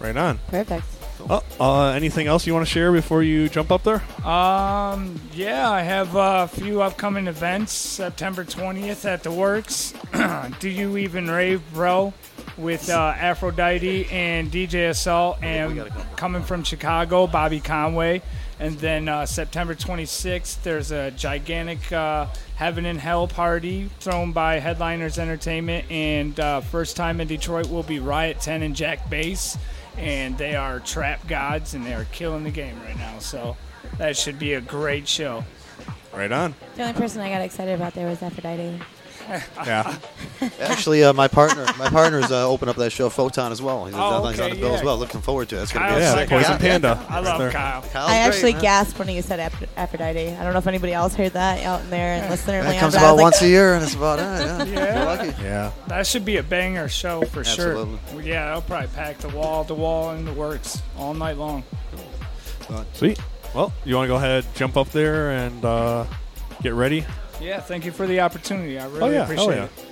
[0.00, 0.38] Right on.
[0.48, 0.84] Perfect.
[1.28, 4.02] Oh, uh, anything else you want to share before you jump up there?
[4.26, 7.72] Um, yeah, I have a few upcoming events.
[7.72, 9.94] September 20th at the Works.
[10.60, 12.12] Do you even rave, bro?
[12.56, 18.22] With uh, Aphrodite and DJ Assault, and coming from Chicago, Bobby Conway.
[18.58, 24.58] And then uh, September 26th, there's a gigantic uh, Heaven and Hell party thrown by
[24.58, 25.90] Headliners Entertainment.
[25.90, 29.56] And uh, first time in Detroit will be Riot 10 and Jack Bass.
[29.96, 33.18] And they are trap gods, and they are killing the game right now.
[33.18, 33.56] So
[33.96, 35.44] that should be a great show.
[36.12, 36.54] Right on.
[36.76, 38.78] The only person I got excited about there was Aphrodite.
[39.66, 39.96] Yeah.
[40.60, 43.84] Actually, uh, my partner, my partner's uh, opened up that show, Photon, as well.
[43.86, 44.86] He's Oh, he's on okay, the bill as yeah.
[44.86, 44.96] well.
[44.96, 45.62] Looking forward to it.
[45.64, 47.06] It's gonna Kyle's be Yeah, like Poison a- Panda.
[47.08, 47.50] I love There.
[47.50, 47.82] Kyle.
[47.82, 48.62] Kyle's I great, actually man.
[48.62, 50.28] gasped when you said Aph- Aphrodite.
[50.30, 52.80] I don't know if anybody else heard that out in there and listener That land.
[52.80, 54.64] comes but I was about like, once a year, and it's about uh, yeah.
[54.64, 54.96] Yeah.
[54.96, 55.42] You're lucky.
[55.42, 55.72] Yeah.
[55.88, 57.98] That should be a banger show for Absolutely.
[58.08, 58.16] sure.
[58.16, 61.62] Well, Yeah, I'll probably pack the wall, the wall, and the works all night long.
[62.94, 63.18] Sweet.
[63.54, 66.04] Well, you want to go ahead, jump up there, and uh,
[66.62, 67.04] get ready?
[67.40, 68.78] Yeah, thank you for the opportunity.
[68.78, 69.22] I really oh yeah.
[69.22, 69.64] appreciate oh yeah.
[69.64, 69.90] it.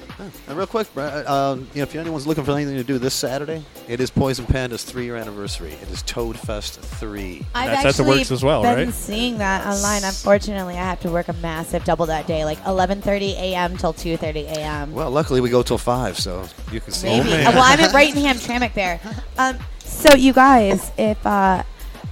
[0.49, 3.15] And real quick, Brad, um, you know, if anyone's looking for anything to do this
[3.15, 5.73] Saturday, it is Poison Panda's three-year anniversary.
[5.75, 7.47] It is Toad Fest three.
[7.55, 8.95] I've That's at the actually Works as well, been right?
[8.95, 10.03] seeing that online.
[10.03, 13.77] Unfortunately, I have to work a massive double that day, like 11:30 a.m.
[13.77, 14.93] till 2:30 a.m.
[14.93, 17.07] Well, luckily we go till five, so you can see.
[17.07, 17.31] Maybe.
[17.31, 17.47] man.
[17.47, 19.01] Uh, well, I'm right in Brighton Hamtramck there.
[19.39, 21.63] Um, so you guys, if uh,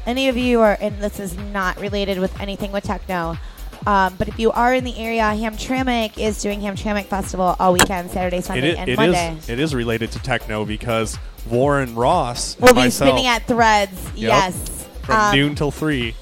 [0.07, 3.37] any of you are, and this is not related with anything with techno,
[3.87, 8.11] um, but if you are in the area, Hamtramck is doing Hamtramck Festival all weekend,
[8.11, 9.37] Saturday, Sunday, is, and it Monday.
[9.37, 9.49] is.
[9.49, 11.19] It is related to techno because
[11.49, 13.93] Warren Ross we'll be myself spinning at Threads.
[14.15, 14.17] Yep.
[14.17, 14.87] Yes.
[15.03, 16.15] from Um, noon till three.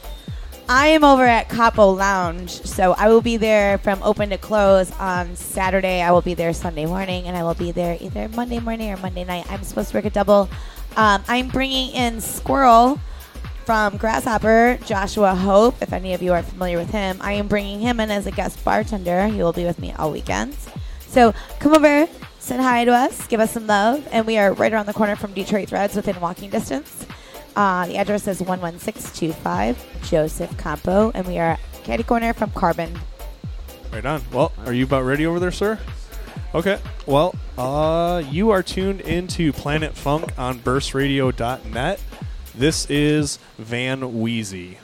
[0.67, 4.91] I am over at Capo Lounge, so I will be there from open to close
[4.93, 6.01] on Saturday.
[6.01, 8.97] I will be there Sunday morning, and I will be there either Monday morning or
[8.97, 9.45] Monday night.
[9.51, 10.49] I'm supposed to work a double.
[10.97, 12.99] Um, I'm bringing in Squirrel
[13.65, 15.81] from Grasshopper, Joshua Hope.
[15.81, 18.31] If any of you are familiar with him, I am bringing him in as a
[18.31, 19.27] guest bartender.
[19.29, 20.57] He will be with me all weekend.
[21.07, 22.07] So come over,
[22.39, 25.17] say hi to us, give us some love, and we are right around the corner
[25.17, 27.07] from Detroit Threads within walking distance.
[27.57, 32.99] Uh, the address is 11625 Joseph Campau, and we are caddy corner from Carbon.
[33.93, 34.23] Right on.
[34.33, 35.79] Well, are you about ready over there, sir?
[36.55, 36.81] Okay.
[37.07, 42.01] Well, uh, you are tuned into Planet Funk on burstradio.net.
[42.57, 44.77] This is Van Weezy.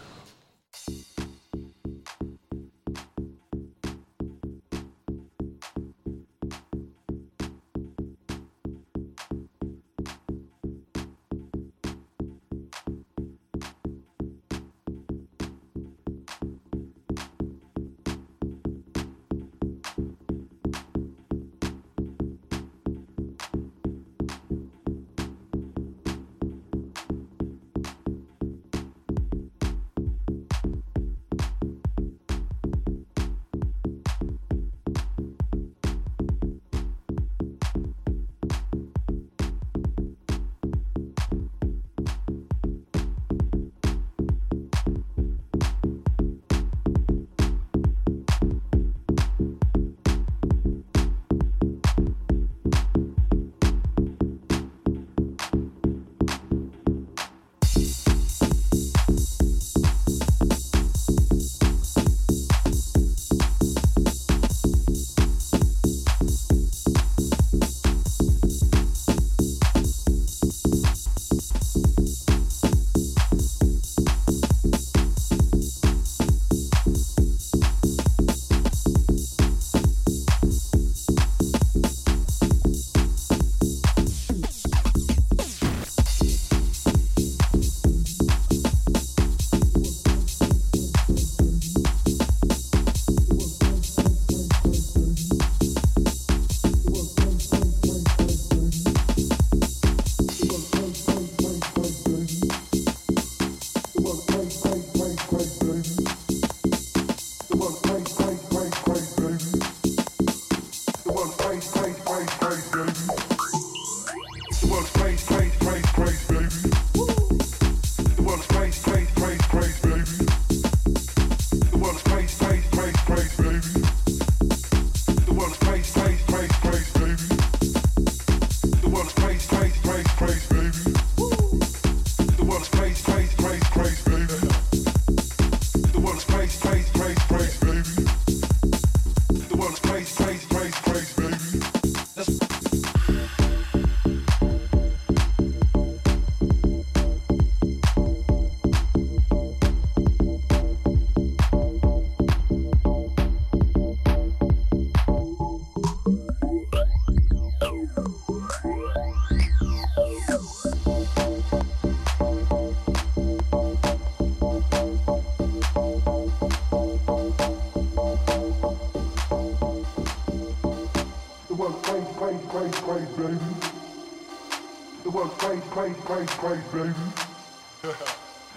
[175.81, 176.95] crazy, crazy, crazy, baby.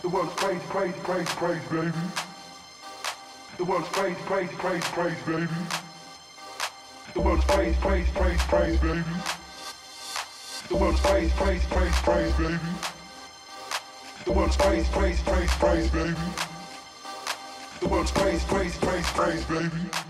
[0.01, 1.91] The world's crazy, crazy, crazy, crazy, baby.
[3.57, 5.47] The world's crazy, crazy, crazy, crazy, baby.
[7.13, 9.03] The world's crazy, crazy, crazy, crazy, baby.
[10.67, 12.59] The world's crazy, crazy, crazy, crazy, baby.
[14.25, 16.15] The world's crazy, crazy, crazy, crazy, baby.
[17.79, 20.02] The world's crazy, crazy, crazy, crazy, baby.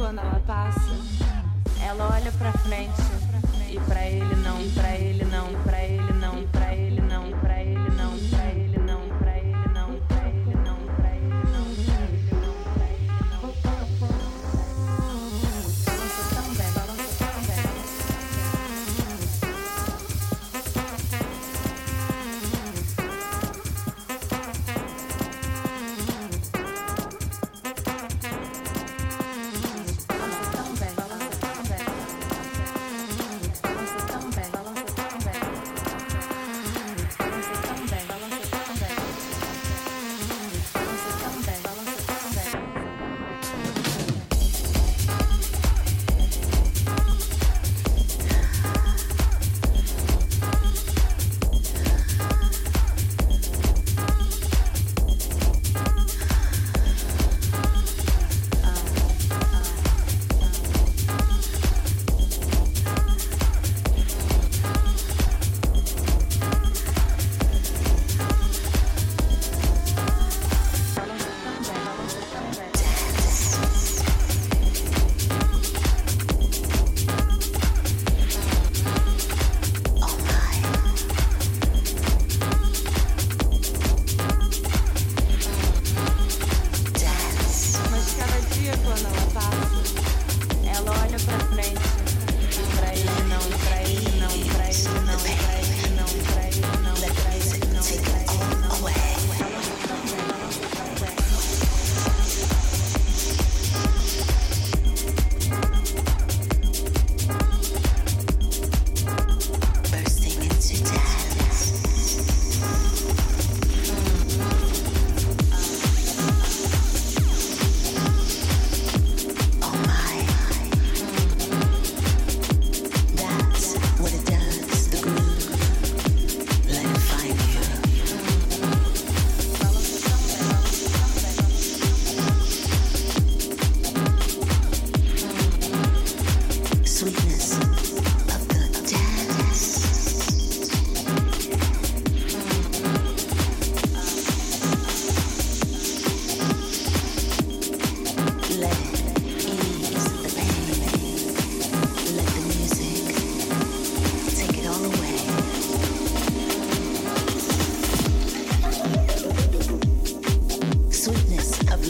[0.00, 0.39] Antonella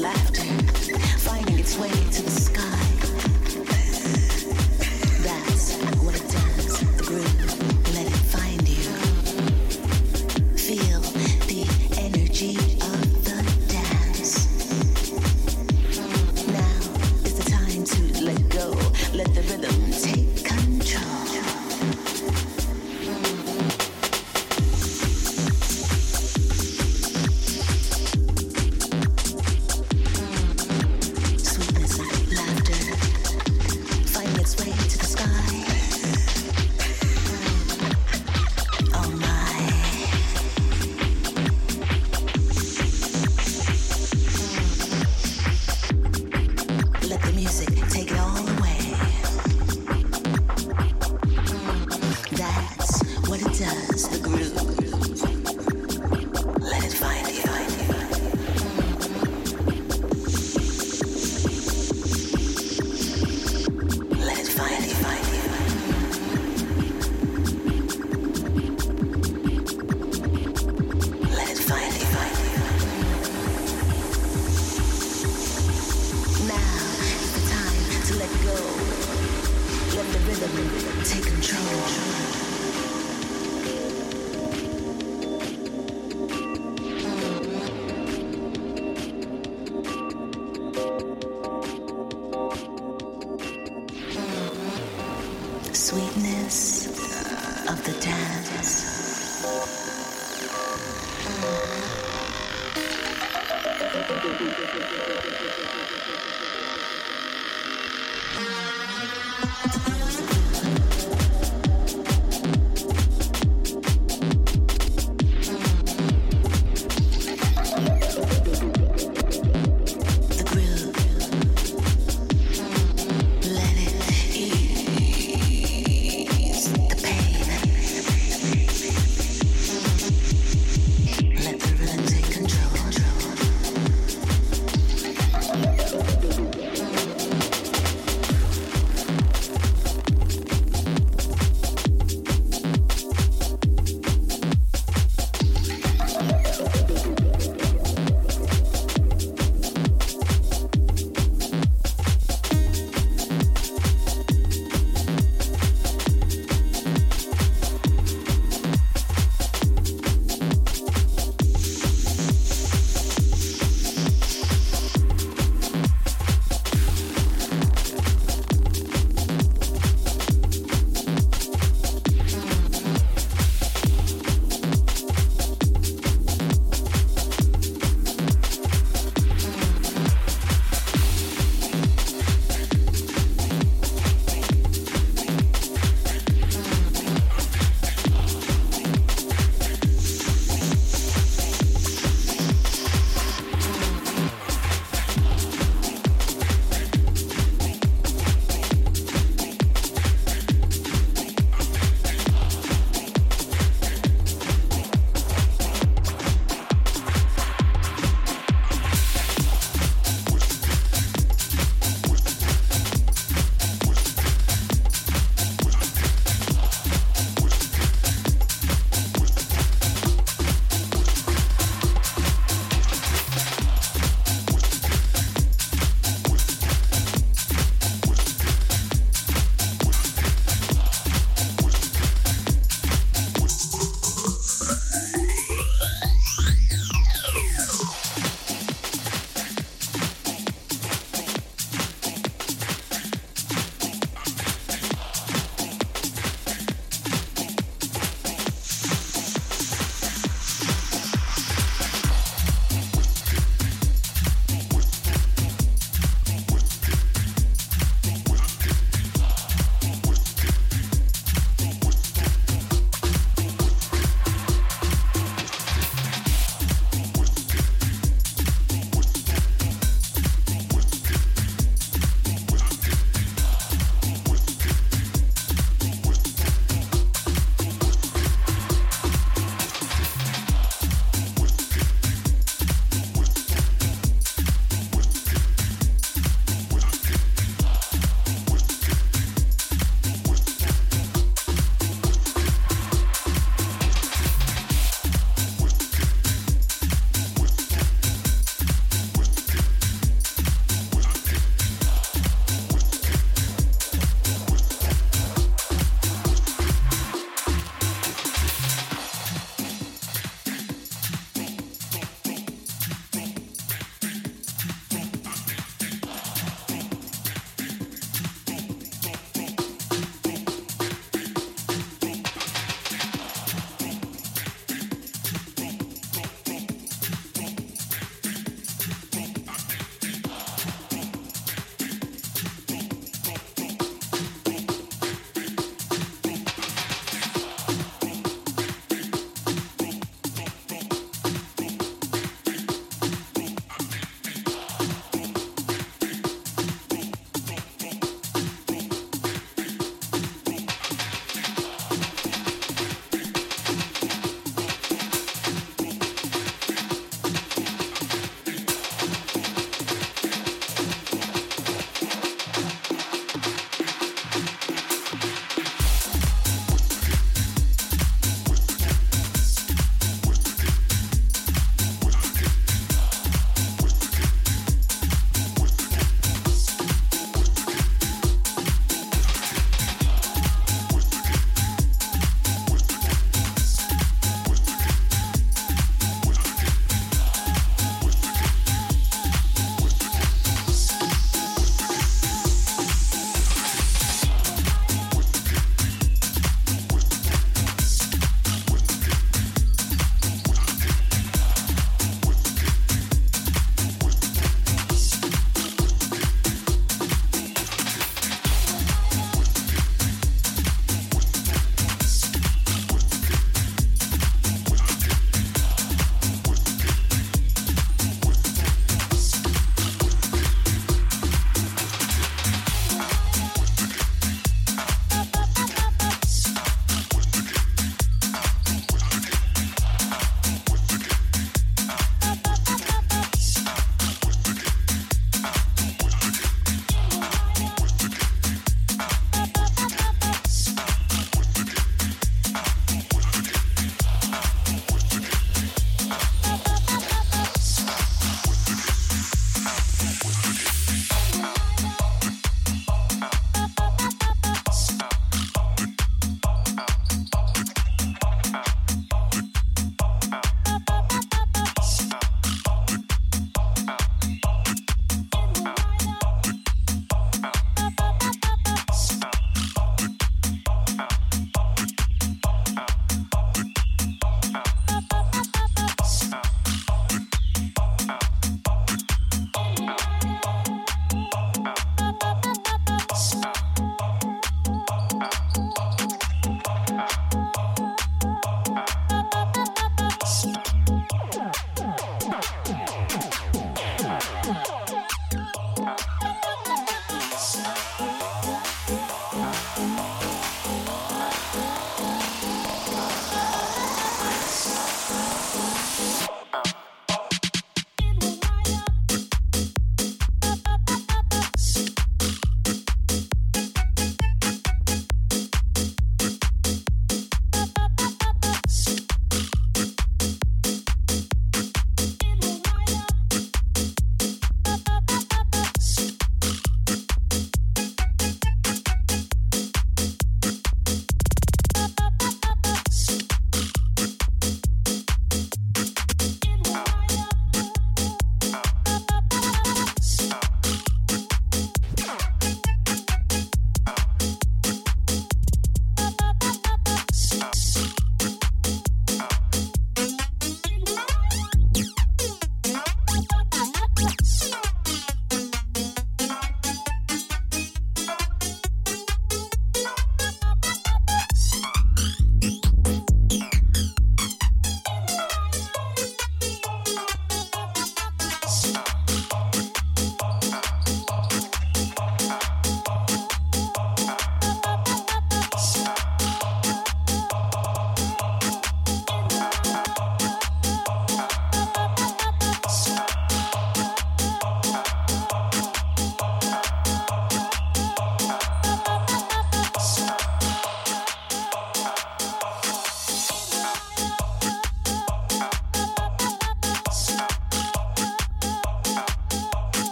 [0.00, 0.59] laughter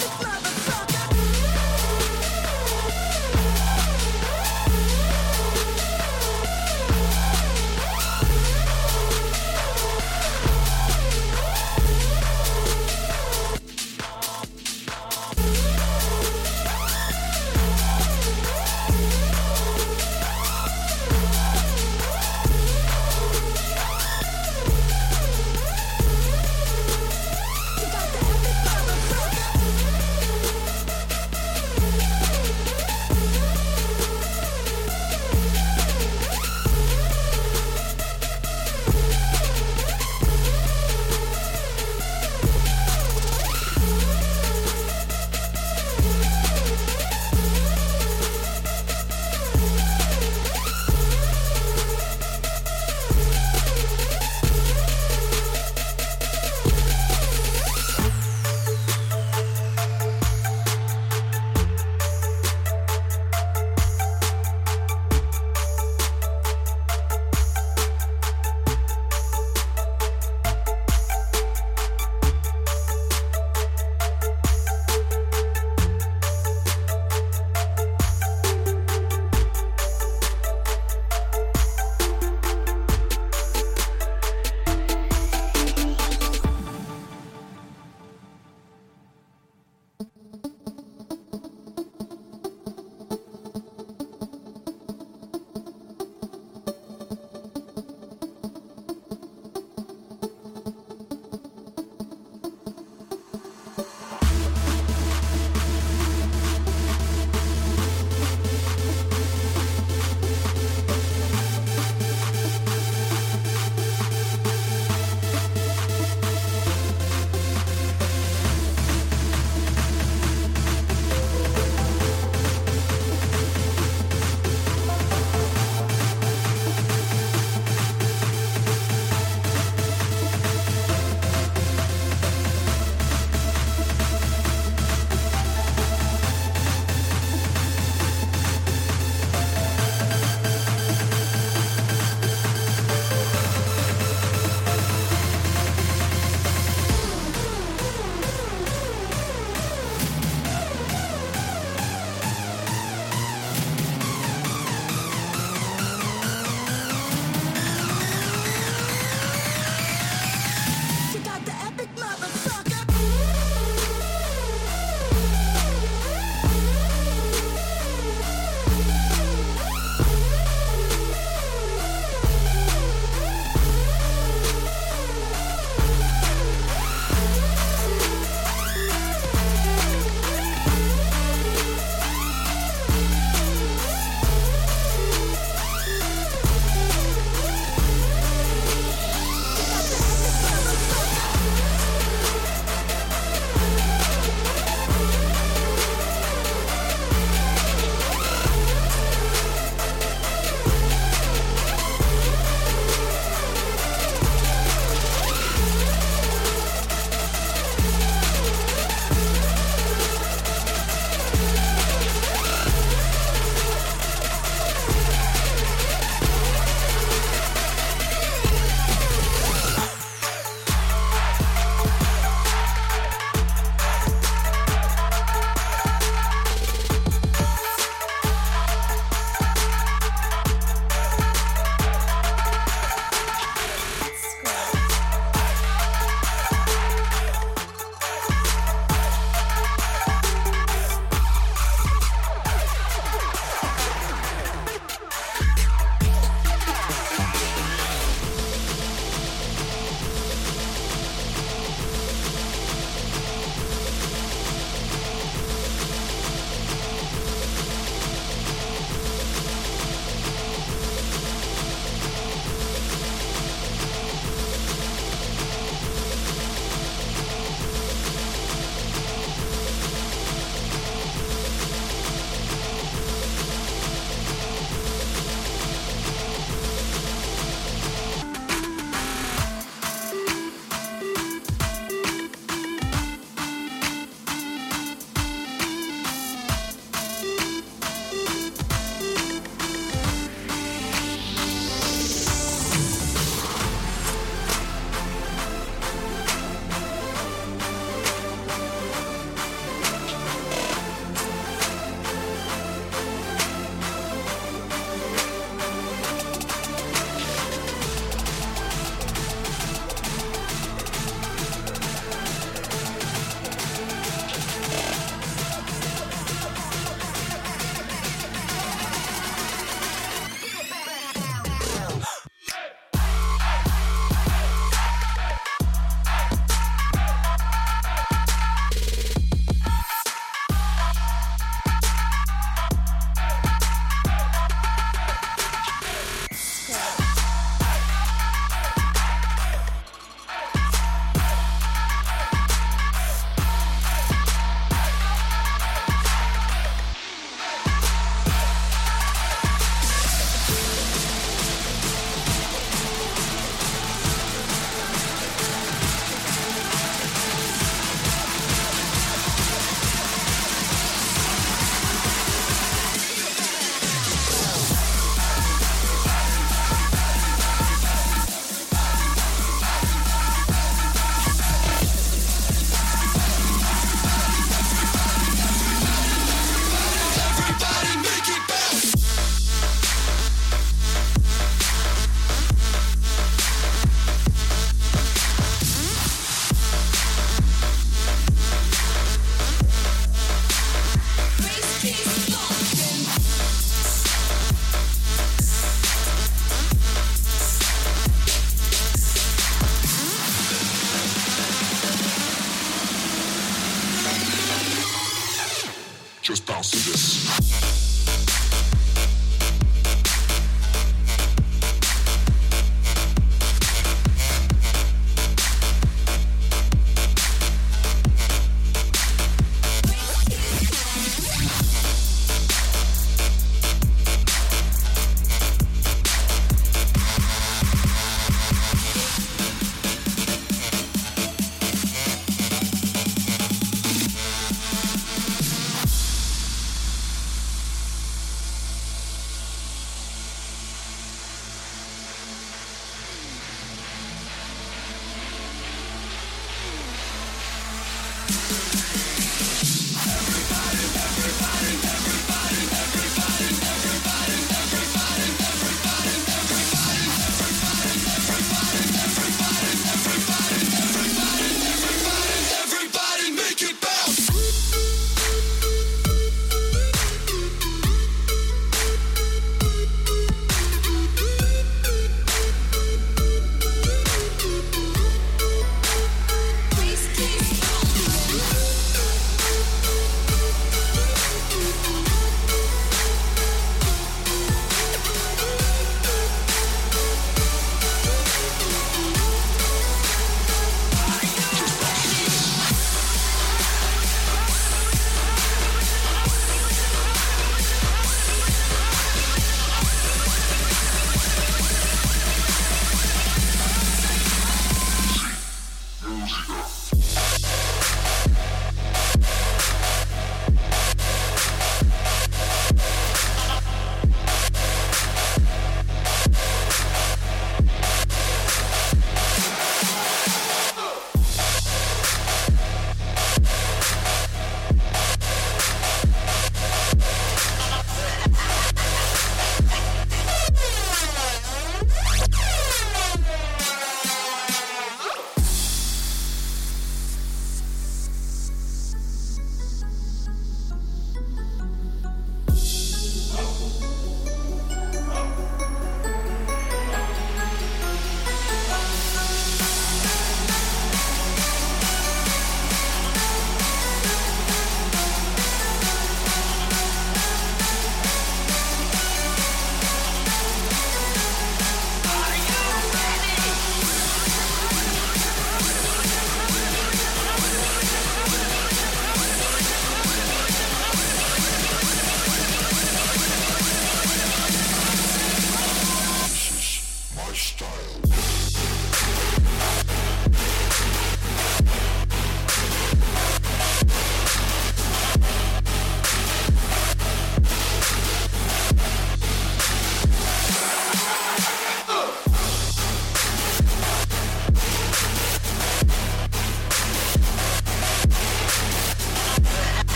[0.00, 0.21] Stop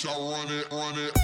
[0.00, 1.19] Bitch, run it, run it.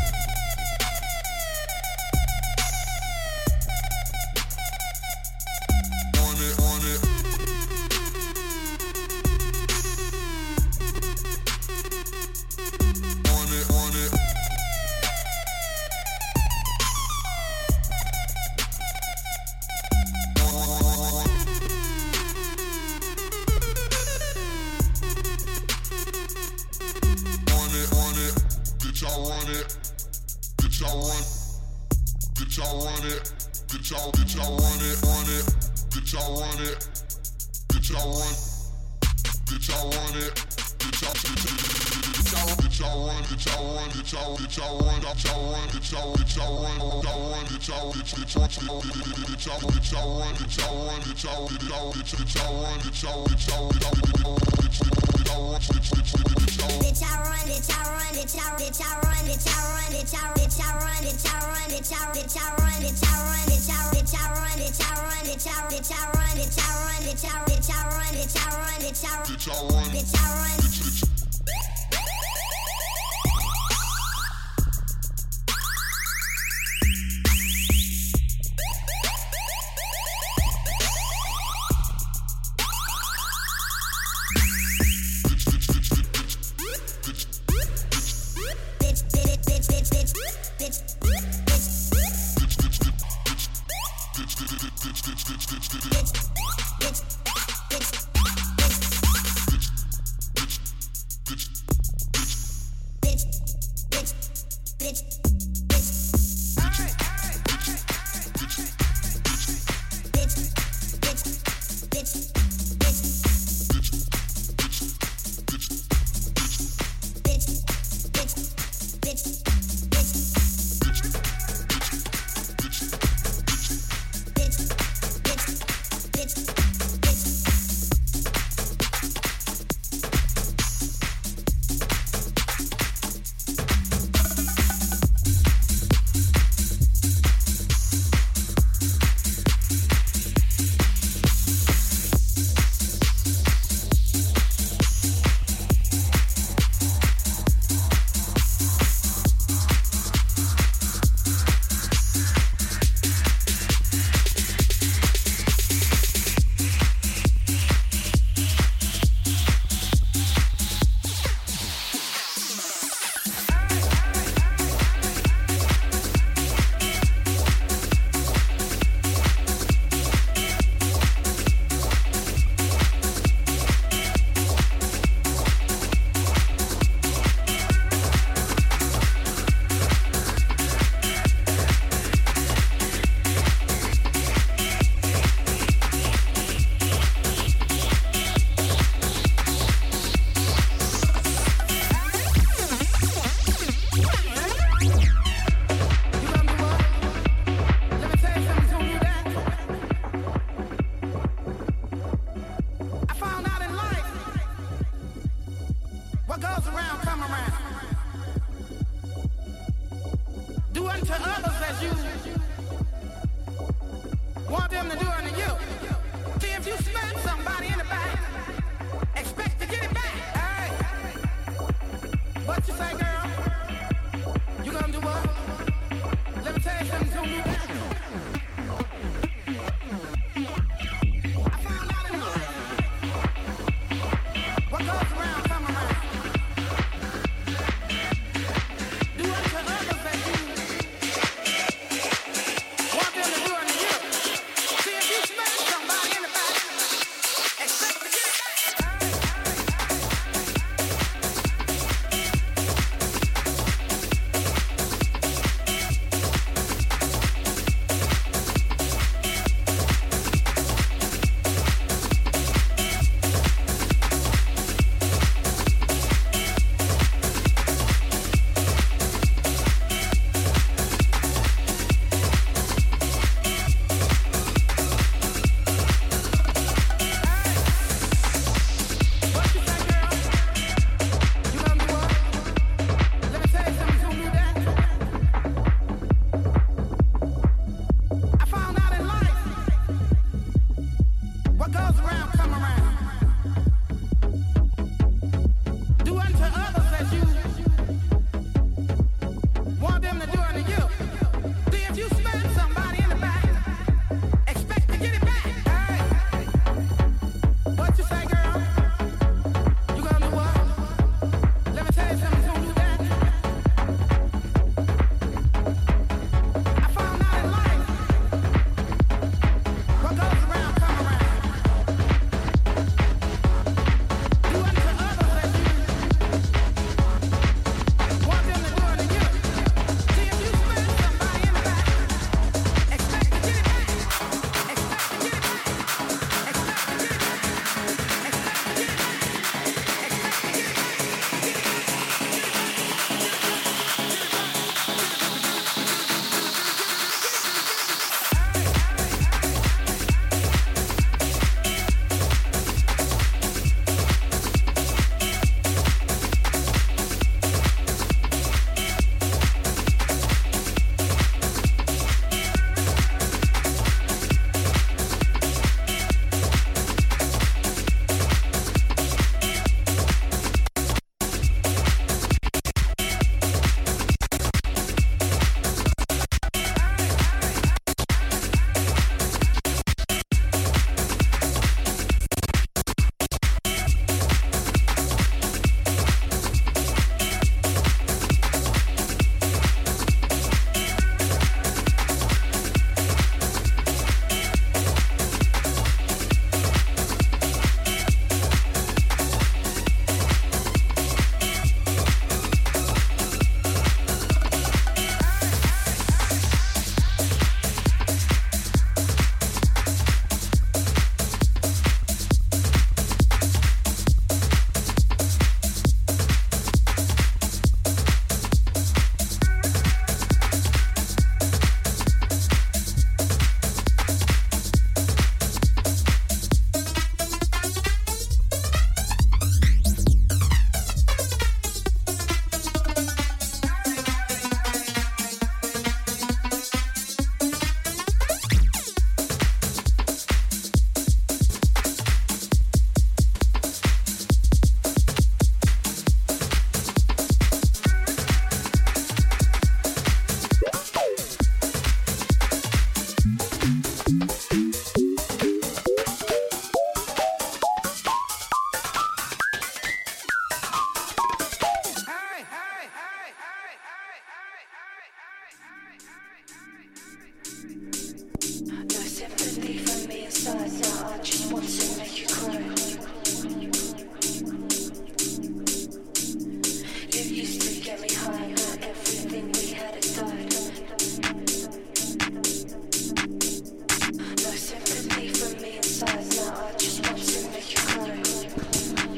[47.56, 51.00] Bitch, I run, I, bitch, bitch, bitch, bitch, I, bitch, I run, bitch, I run,
[51.00, 54.76] bitch, I, bitch, I, bitch, bitch, I run, bitch, I, bitch, I, bitch, I, bitch,
[54.76, 58.52] bitch, I run, bitch, bitch, bitch, I Bitch, I run, bitch, I run, bitch, I,
[58.56, 61.92] bitch, I run, bitch, I run, bitch, I, bitch, I run, bitch, I run, bitch,
[61.92, 65.24] I, bitch, I run, bitch, I run, bitch, I, bitch, I run, bitch, I run,
[65.24, 68.52] bitch, I, bitch, I run, bitch, I run, bitch, I, bitch, I run, bitch, I
[68.56, 70.60] run, bitch, I, bitch, I run, bitch, I run.
[70.60, 71.00] bitch, bitch.
[71.00, 71.15] Bitch,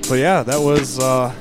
[0.09, 1.35] So yeah, that was uh,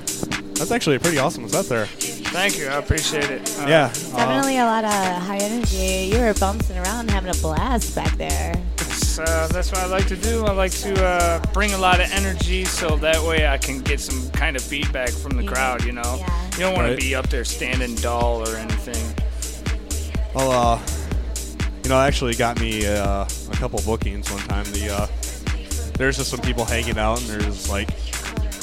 [0.55, 1.85] that's actually a pretty awesome set there.
[1.85, 2.67] Thank you.
[2.67, 3.57] I appreciate it.
[3.59, 3.85] Uh, Yeah.
[4.13, 6.09] uh, Definitely a lot of high energy.
[6.13, 8.53] You were bouncing around having a blast back there.
[8.75, 10.45] That's, uh, that's what I like to do.
[10.45, 14.01] I like to uh, bring a lot of energy so that way I can get
[14.01, 16.17] some kind of feedback from the crowd, you know?
[16.53, 16.99] You don't want Right.
[16.99, 19.01] to be up there standing dull or anything.
[20.35, 20.79] Well, uh,
[21.83, 24.65] you know, actually got me uh, a couple bookings one time.
[24.73, 25.07] The uh,
[25.97, 27.89] there's just some people hanging out, and they're like,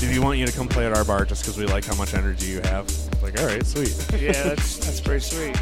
[0.08, 1.94] "Do you want you to come play at our bar just because we like how
[1.96, 2.90] much energy you have?"
[3.22, 3.94] Like, all right, sweet.
[4.20, 5.54] Yeah, that's that's pretty sweet.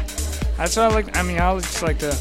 [0.57, 1.17] That's what I like.
[1.17, 2.15] I mean, I just like to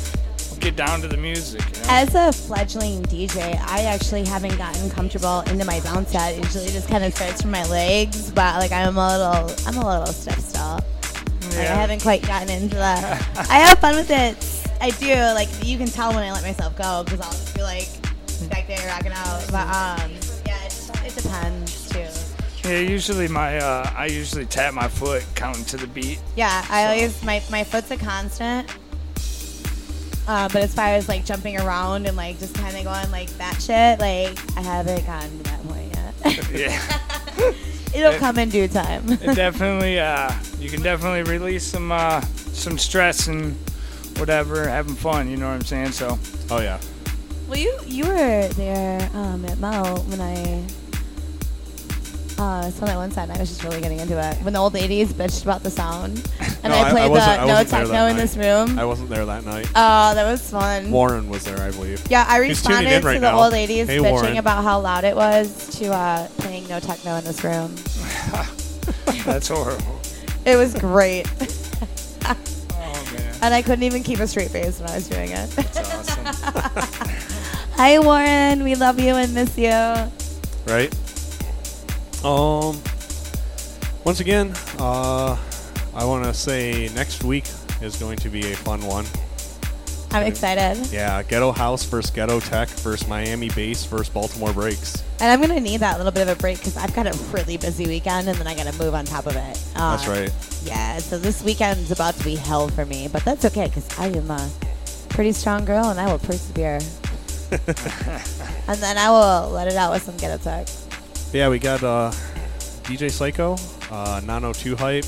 [0.62, 1.60] get down to the music.
[1.60, 1.88] You know?
[1.88, 6.34] As a fledgling DJ, I actually haven't gotten comfortable into my bounce set.
[6.34, 9.76] It usually just kind of starts from my legs, but like I'm a little, I'm
[9.76, 10.80] a little stiff still.
[11.50, 13.04] Like, I haven't quite gotten into that.
[13.50, 14.36] I have fun with it.
[14.80, 15.14] I do.
[15.34, 17.88] Like you can tell when I let myself go because I'll just be like
[18.48, 19.44] back there rocking out.
[19.50, 20.12] But um,
[22.72, 26.20] Yeah, usually my uh, I usually tap my foot counting to the beat.
[26.36, 28.66] Yeah, I always my my foot's a constant.
[30.26, 33.28] Uh, but as far as like jumping around and like just kind of going like
[33.38, 36.50] that shit, like I haven't gotten to that point yet.
[36.52, 36.80] Yeah.
[37.94, 39.10] It'll It- come in due time.
[39.10, 42.22] it definitely uh, you can definitely release some uh,
[42.54, 43.54] some stress and
[44.16, 45.28] whatever, having fun.
[45.28, 45.92] You know what I'm saying?
[45.92, 46.18] So.
[46.50, 46.80] Oh yeah.
[47.48, 50.64] well, you you were there um, at Mo when I
[52.42, 53.24] uh, saw that one side.
[53.28, 55.70] and I was just really getting into it when the old ladies bitched about the
[55.70, 58.20] sound, and No, I played wasn't- I the no techno in night.
[58.22, 58.78] this room.
[58.78, 59.66] I wasn't there that night.
[59.74, 60.90] Oh, that was fun.
[60.90, 62.02] Warren was there, I believe.
[62.10, 63.40] Yeah, I responded right to the now.
[63.42, 64.36] old ladies Hey, bitching Warren.
[64.38, 67.74] about how loud it was to uh, playing no techno in this room.
[69.24, 70.00] That's horrible.
[70.44, 71.26] It was great.
[72.24, 73.34] Oh man.
[73.42, 75.50] And I couldn't even keep a straight face when I was doing it.
[75.50, 76.24] That's awesome.
[77.74, 78.62] Hi, Warren.
[78.62, 79.70] We love you and miss you.
[79.70, 80.92] right?
[82.24, 82.80] Um,
[84.04, 85.36] once again, uh,
[85.94, 87.44] I want to say next week
[87.80, 89.04] is going to be a fun one.
[90.12, 90.92] I'm excited.
[90.92, 95.02] Yeah, Ghetto House versus Ghetto Tech versus Miami Bass versus Baltimore Breaks.
[95.20, 97.18] And I'm going to need that little bit of a break because I've got a
[97.32, 99.64] really busy weekend and then I got to move on top of it.
[99.74, 100.30] Uh, That's right.
[100.64, 104.08] Yeah, so this weekend's about to be hell for me, but that's okay because I
[104.08, 104.50] am a
[105.08, 106.78] pretty strong girl and I will persevere.
[107.50, 110.68] and then I will let it out with some ghetto tech.
[111.32, 112.10] Yeah, we got uh,
[112.84, 113.56] DJ Psycho,
[113.90, 115.04] uh, Nano 2 Hype,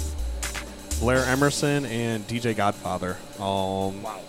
[1.00, 3.16] Blair Emerson, and DJ Godfather.
[3.38, 4.20] Um, wow.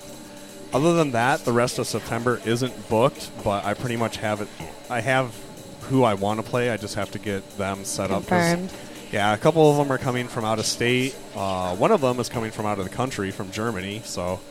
[0.74, 4.50] Other than that, the rest of September isn't booked, but I pretty much have it.
[4.90, 5.34] I have
[5.84, 6.70] who I want to play.
[6.70, 8.28] I just have to get them set up.
[8.28, 8.70] 'cause- Confirmed.
[9.12, 11.16] Yeah, a couple of them are coming from out of state.
[11.36, 14.02] Uh, one of them is coming from out of the country, from Germany.
[14.04, 14.42] So,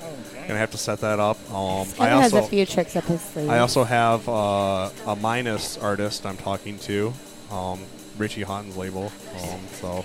[0.49, 1.37] gonna have to set that up.
[1.53, 3.51] Um, I Kevin has also a few tricks up his sleeve.
[3.51, 7.13] I also have uh, a minus artist I'm talking to,
[7.51, 7.81] um,
[8.19, 9.13] Richie Hawtin's label.
[9.43, 10.05] Um, so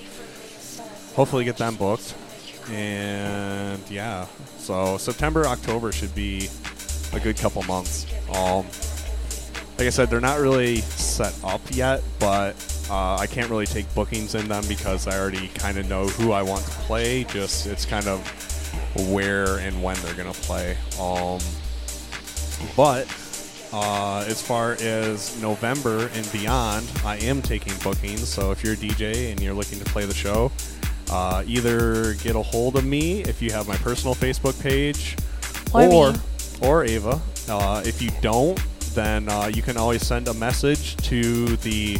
[1.15, 2.15] hopefully get them booked.
[2.71, 4.27] And yeah,
[4.57, 6.49] so September, October should be
[7.13, 8.05] a good couple months.
[8.33, 8.65] Um,
[9.77, 12.53] like I said, they're not really set up yet, but
[12.89, 16.31] uh, I can't really take bookings in them because I already kind of know who
[16.31, 17.23] I want to play.
[17.23, 18.19] Just it's kind of
[19.09, 20.77] where and when they're gonna play.
[20.99, 21.39] Um,
[22.75, 23.07] but
[23.71, 28.27] uh, as far as November and beyond, I am taking bookings.
[28.27, 30.51] So if you're a DJ and you're looking to play the show,
[31.11, 35.15] uh, either get a hold of me if you have my personal Facebook page,
[35.73, 36.13] Or or
[36.61, 37.21] or Ava.
[37.47, 38.59] Uh, if you don't,
[38.93, 41.97] then uh, you can always send a message to the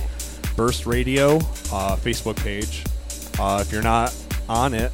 [0.56, 1.38] Burst Radio
[1.72, 2.83] uh, Facebook page.
[3.39, 4.14] Uh, if you're not
[4.48, 4.91] on it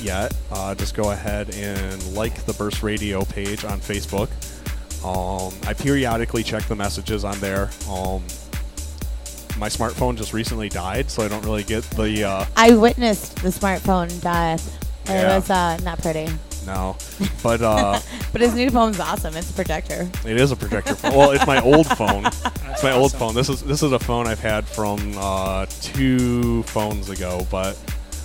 [0.00, 4.28] yet, uh, just go ahead and like the Burst Radio page on Facebook.
[5.04, 7.70] Um, I periodically check the messages on there.
[7.88, 8.22] Um,
[9.58, 12.24] my smartphone just recently died, so I don't really get the.
[12.24, 14.80] Uh, I witnessed the smartphone death.
[15.06, 15.32] And Yeah.
[15.32, 16.32] It was uh, not pretty.
[16.66, 16.96] no,
[17.42, 18.00] but uh,
[18.32, 19.36] But his new phone's awesome.
[19.36, 20.10] It's a projector.
[20.24, 21.14] It is a projector phone.
[21.14, 22.24] Well, it's my old phone.
[22.74, 23.36] It's my old phone.
[23.36, 27.78] This is this is a phone I've had from uh, two phones ago, but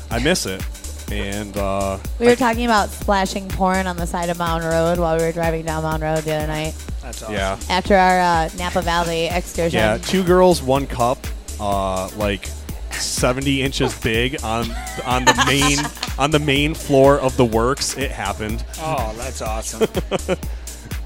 [0.10, 0.66] I miss it.
[1.12, 5.18] And uh, We were talking about splashing porn on the side of Mountain Road while
[5.18, 6.76] we were driving down Mountain Road the other night.
[7.02, 7.34] That's awesome.
[7.34, 7.60] Yeah.
[7.70, 9.78] After our uh, Napa Valley excursion.
[9.80, 11.26] yeah, two girls, one cup,
[11.60, 12.48] uh, like
[12.92, 14.70] seventy inches big on
[15.06, 15.78] on the main
[16.20, 17.98] on the main floor of the works.
[17.98, 18.64] It happened.
[18.80, 19.88] Oh, that's awesome.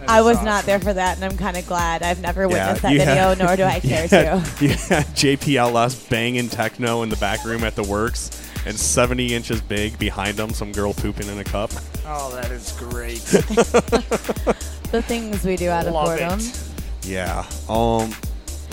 [0.06, 2.04] I was not there for that, and I'm kind of glad.
[2.04, 4.16] I've never witnessed that video, had- nor do I care you to.
[4.16, 4.70] Yeah, You
[5.16, 8.30] JPLS banging techno in the back room at the works,
[8.66, 11.72] and 70 inches big behind them, some girl pooping in a cup.
[12.06, 13.22] Oh, that is great.
[14.94, 16.40] The things we do out of Love boredom.
[16.40, 16.70] it.
[17.02, 17.48] Yeah.
[17.68, 18.14] Um.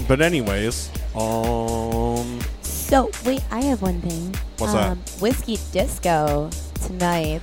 [0.06, 2.40] But anyways, um.
[2.60, 4.34] So wait, I have one thing.
[4.58, 4.90] What's that?
[4.90, 6.50] um, Whiskey Disco
[6.84, 7.40] tonight.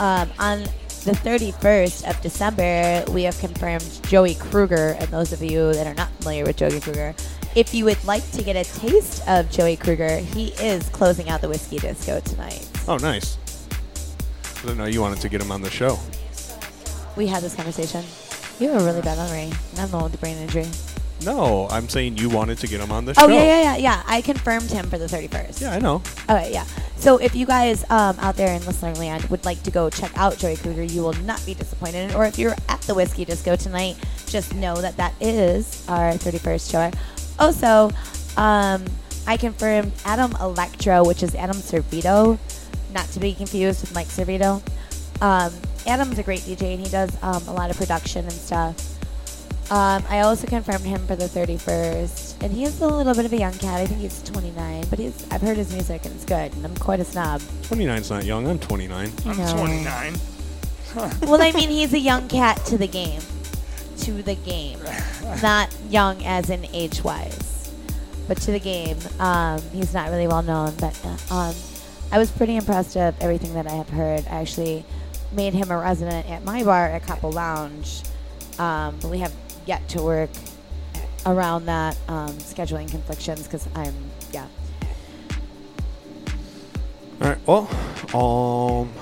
[0.00, 0.62] Um, on
[1.04, 4.96] the 31st of December, we have confirmed Joey Kruger.
[4.98, 7.14] And those of you that are not familiar with Joey Kruger,
[7.56, 11.40] if you would like to get a taste of Joey Kruger, he is closing out
[11.40, 12.68] the Whiskey Disco tonight.
[12.86, 13.38] Oh, nice.
[14.58, 15.98] I didn't know you wanted to get him on the show.
[17.16, 18.04] We had this conversation.
[18.60, 19.50] You have a really bad memory.
[19.70, 20.66] and I'm the one with the brain injury.
[21.24, 23.24] No, I'm saying you wanted to get him on the show.
[23.24, 24.02] Oh yeah, yeah, yeah, yeah.
[24.06, 25.62] I confirmed him for the 31st.
[25.62, 26.02] Yeah, I know.
[26.28, 26.64] Okay, yeah.
[26.96, 30.10] So if you guys um, out there in listener land would like to go check
[30.18, 32.14] out Joey Kruger, you will not be disappointed.
[32.14, 36.70] Or if you're at the Whiskey Disco tonight, just know that that is our 31st
[36.70, 36.90] show.
[37.38, 37.90] Also,
[38.36, 38.84] um,
[39.26, 42.38] I confirmed Adam Electro, which is Adam Servito,
[42.92, 44.62] not to be confused with Mike Servito.
[45.20, 45.52] Um,
[45.86, 48.92] Adam's a great DJ and he does um, a lot of production and stuff.
[49.70, 53.32] Um, I also confirmed him for the 31st, and he is a little bit of
[53.32, 53.80] a young cat.
[53.80, 56.76] I think he's 29, but he's I've heard his music and it's good, and I'm
[56.76, 57.40] quite a snob.
[57.62, 58.46] 29's not young.
[58.46, 59.12] I'm 29.
[59.24, 59.52] I I'm know.
[59.56, 60.14] 29.
[61.22, 63.20] well, I mean, he's a young cat to the game,
[63.98, 64.78] to the game,
[65.42, 67.72] not young as in age wise,
[68.28, 68.98] but to the game.
[69.18, 71.54] Um, he's not really well known, but uh, um,
[72.12, 74.24] I was pretty impressed of everything that I have heard.
[74.26, 74.84] I actually
[75.32, 78.02] made him a resident at my bar at Couple Lounge,
[78.58, 79.32] um, but we have
[79.66, 80.30] yet to work
[81.26, 83.94] around that um, scheduling conflictions because I'm
[84.32, 84.46] yeah.
[87.20, 87.38] All right.
[87.46, 87.68] Well,
[88.14, 88.92] um,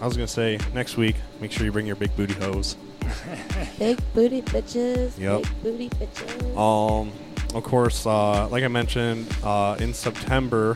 [0.00, 2.76] I was gonna say next week, make sure you bring your big booty hose.
[3.78, 5.18] Big booty bitches.
[5.18, 5.42] Yep.
[5.42, 6.56] Big booty bitches.
[6.56, 7.12] Um,
[7.54, 10.74] of course, uh, like I mentioned, uh, in September,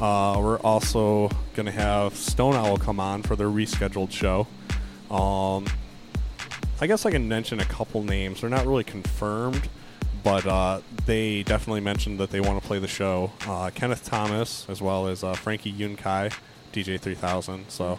[0.00, 4.46] uh, we're also gonna have Stone Owl come on for their rescheduled show.
[5.10, 5.66] Um,
[6.80, 8.40] I guess I can mention a couple names.
[8.40, 9.68] They're not really confirmed,
[10.22, 13.32] but uh, they definitely mentioned that they want to play the show.
[13.46, 16.32] Uh, Kenneth Thomas, as well as uh, Frankie Yunkai,
[16.72, 17.66] DJ 3000.
[17.68, 17.96] So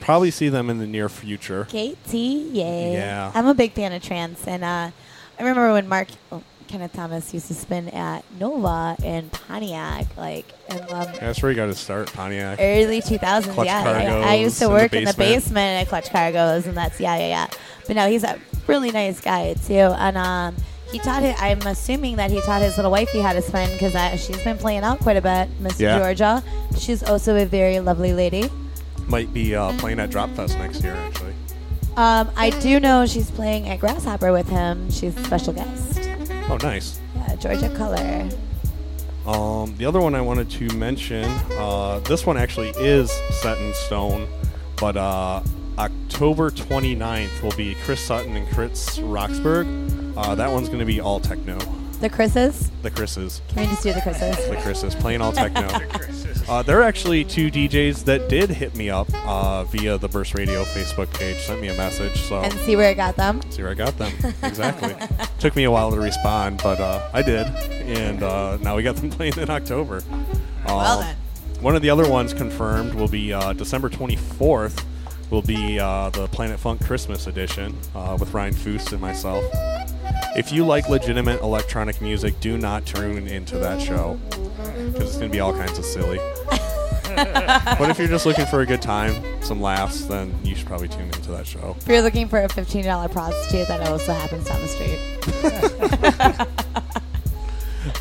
[0.00, 1.64] probably see them in the near future.
[1.64, 2.92] KT, yay.
[2.94, 3.32] Yeah.
[3.34, 4.90] I'm a big fan of trance, and uh,
[5.38, 10.46] I remember when Mark oh, Kenneth Thomas used to spin at Nova in Pontiac, like
[10.70, 12.58] in um, Yeah, that's where you got to start, Pontiac.
[12.60, 13.52] early 2000s.
[13.54, 15.44] Clutch yeah, I, I used to work in the basement.
[15.44, 17.46] basement at Clutch Cargos, and that's yeah, yeah, yeah.
[17.86, 20.56] But no, he's a really nice guy too, and um,
[20.92, 21.40] he taught it.
[21.42, 24.84] I'm assuming that he taught his little wifey how to spin because she's been playing
[24.84, 25.98] out quite a bit, Miss Yeah.
[25.98, 26.42] Georgia.
[26.78, 28.50] She's also a very lovely lady.
[29.08, 31.34] Might be uh, playing at Drop Fest next year, actually.
[31.96, 34.90] Um, I do know she's playing at Grasshopper with him.
[34.90, 35.98] She's a special guest.
[36.48, 37.00] Oh, nice.
[37.16, 38.28] Yeah, Georgia Color.
[39.26, 41.24] Um, the other one I wanted to mention,
[41.58, 44.28] uh, this one actually is set in stone,
[44.76, 45.42] but uh,
[45.76, 49.66] October 29th will be Chris Sutton and Chris Roxburgh.
[50.16, 51.58] Uh, that one's going to be all techno.
[52.00, 52.70] The Chris's.
[52.82, 53.42] The Chris's.
[53.48, 54.36] Can we just do the Chris's?
[54.48, 55.66] The Chris's playing all techno.
[55.66, 60.34] The uh, they're actually two DJs that did hit me up uh, via the Burst
[60.34, 62.16] Radio Facebook page, sent me a message.
[62.22, 63.40] So And see where I got them.
[63.50, 64.12] See where I got them.
[64.44, 64.94] Exactly.
[65.40, 67.46] Took me a while to respond, but uh, I did.
[67.48, 70.02] And uh, now we got them playing in October.
[70.66, 71.16] Well Um, then.
[71.62, 74.84] One of the other ones confirmed will be uh, December 24th,
[75.30, 79.44] will be uh, the Planet Funk Christmas edition uh, with Ryan Foose and myself.
[80.36, 85.30] If you like legitimate electronic music, do not tune into that show because it's going
[85.30, 86.18] to be all kinds of silly.
[87.16, 90.88] but if you're just looking for a good time, some laughs, then you should probably
[90.88, 91.76] tune into that show.
[91.80, 94.98] If you're looking for a $15 prostitute, that also happens down the street.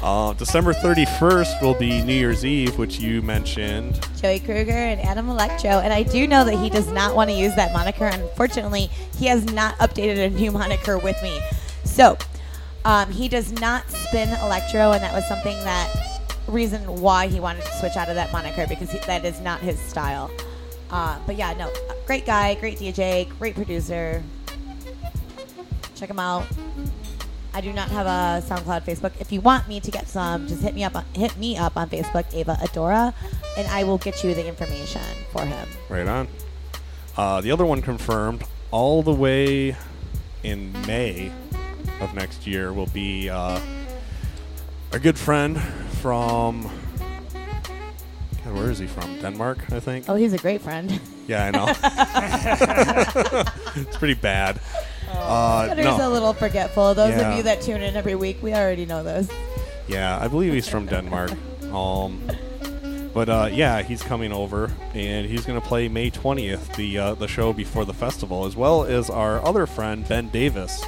[0.02, 4.00] Uh, December 31st will be New Year's Eve, which you mentioned.
[4.22, 5.72] Joey Kruger and Adam Electro.
[5.72, 8.06] And I do know that he does not want to use that moniker.
[8.06, 11.42] Unfortunately, he has not updated a new moniker with me.
[11.84, 12.16] So,
[12.86, 17.66] um, he does not spin Electro, and that was something that reason why he wanted
[17.66, 20.32] to switch out of that moniker because he, that is not his style.
[20.92, 21.72] Uh, but yeah, no,
[22.06, 24.24] great guy, great DJ, great producer.
[25.96, 26.46] Check him out.
[27.58, 29.14] I do not have a SoundCloud, Facebook.
[29.20, 30.96] If you want me to get some, just hit me up.
[30.96, 33.16] On, hit me up on Facebook, Ava Adora,
[33.58, 35.68] and I will get you the information for him.
[35.90, 36.28] Right on.
[37.18, 39.76] Uh, the other one confirmed all the way
[40.44, 41.32] in May
[42.00, 43.60] of next year will be uh,
[44.92, 45.60] a good friend
[46.04, 46.70] from.
[48.46, 49.20] God, where is he from?
[49.20, 50.06] Denmark, I think.
[50.08, 51.02] Oh, he's a great friend.
[51.26, 51.66] Yeah, I know.
[53.82, 54.60] it's pretty bad.
[55.12, 56.10] Uh, Scudder's no.
[56.10, 56.94] a little forgetful.
[56.94, 57.32] Those Yeah.
[57.32, 59.28] of you that tune in every week, we already know this.
[59.88, 61.32] Yeah, I believe he's from Denmark.
[61.72, 62.22] Um,
[63.14, 67.14] but uh, yeah, he's coming over, and he's going to play May 20th, the uh,
[67.16, 70.84] the show before the festival, as well as our other friend Ben Davis.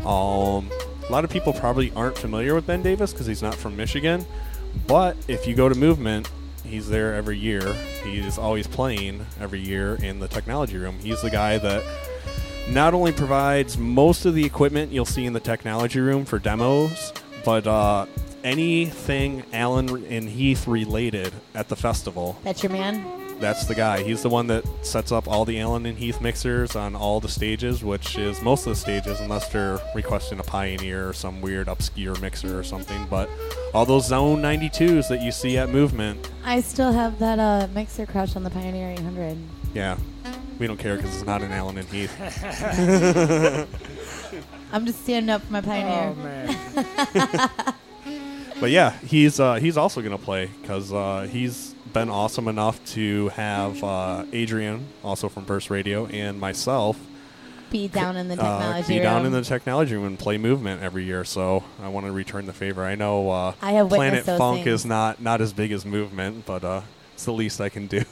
[0.00, 0.70] Um,
[1.08, 4.26] a lot of people probably aren't familiar with Ben Davis because he's not from Michigan,
[4.86, 6.28] but if you go to Movement,
[6.64, 7.74] he's there every year.
[8.04, 10.98] He's always playing every year in the technology room.
[11.00, 11.82] He's the guy that
[12.70, 17.12] not only provides most of the equipment you'll see in the technology room for demos,
[17.44, 18.06] but uh,
[18.44, 22.38] anything Allen and Heath related at the festival.
[22.44, 23.24] That's your man.
[23.40, 24.02] That's the guy.
[24.02, 27.28] He's the one that sets up all the Allen and Heath mixers on all the
[27.28, 31.68] stages, which is most of the stages, unless they're requesting a Pioneer or some weird
[31.68, 33.06] obscure mixer or something.
[33.08, 33.30] But
[33.72, 38.06] all those Xone 92s that you see at Movement, I still have that uh, mixer
[38.06, 39.38] crush on the Pioneer 800.
[39.72, 39.96] yeah,
[40.58, 42.12] we don't care because it's not an Allen and Heath.
[44.72, 46.10] I'm just standing up for my Pioneer.
[46.10, 47.68] Oh, man.
[48.60, 53.28] But yeah, he's uh, he's also gonna play because uh, he's been awesome enough to
[53.28, 56.98] have uh, Adrian, also from Burst Radio, and myself
[57.70, 59.02] Be down in the uh, technology be room.
[59.04, 61.24] down in the technology room and play movement every year.
[61.24, 62.84] So I want to return the favor.
[62.84, 64.80] I know uh, I have Planet Funk things.
[64.80, 66.80] is not not as big as movement, but uh,
[67.14, 68.02] it's the least I can do.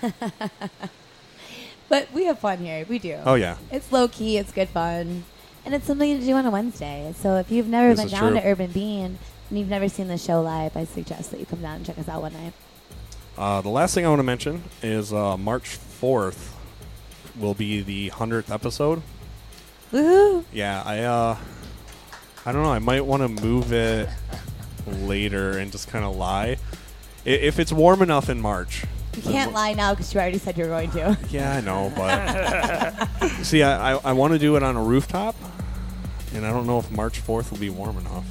[1.88, 2.84] But we have fun here.
[2.88, 3.18] We do.
[3.24, 3.56] Oh, yeah.
[3.70, 4.36] It's low key.
[4.38, 5.24] It's good fun,
[5.64, 7.14] and it's something to do on a Wednesday.
[7.18, 8.40] So if you've never This been is down true.
[8.40, 9.18] to Urban Bean
[9.50, 11.98] and you've never seen the show live, I suggest that you come down and check
[11.98, 12.52] us out one night.
[13.38, 16.56] Uh, the last thing I want to mention is uh, March fourth
[17.38, 19.02] will be the hundredth episode.
[19.92, 20.42] Woohoo!
[20.52, 21.36] Yeah, I uh,
[22.44, 22.72] I don't know.
[22.72, 24.08] I might want to move it
[24.86, 26.56] later and just kind of lie.
[27.24, 28.84] I- If it's warm enough in March.
[29.16, 31.16] You can't lie now because you already said you were going to.
[31.30, 35.34] Yeah, I know, but see, I I, I want to do it on a rooftop,
[36.34, 38.24] and I don't know if March fourth will be warm enough.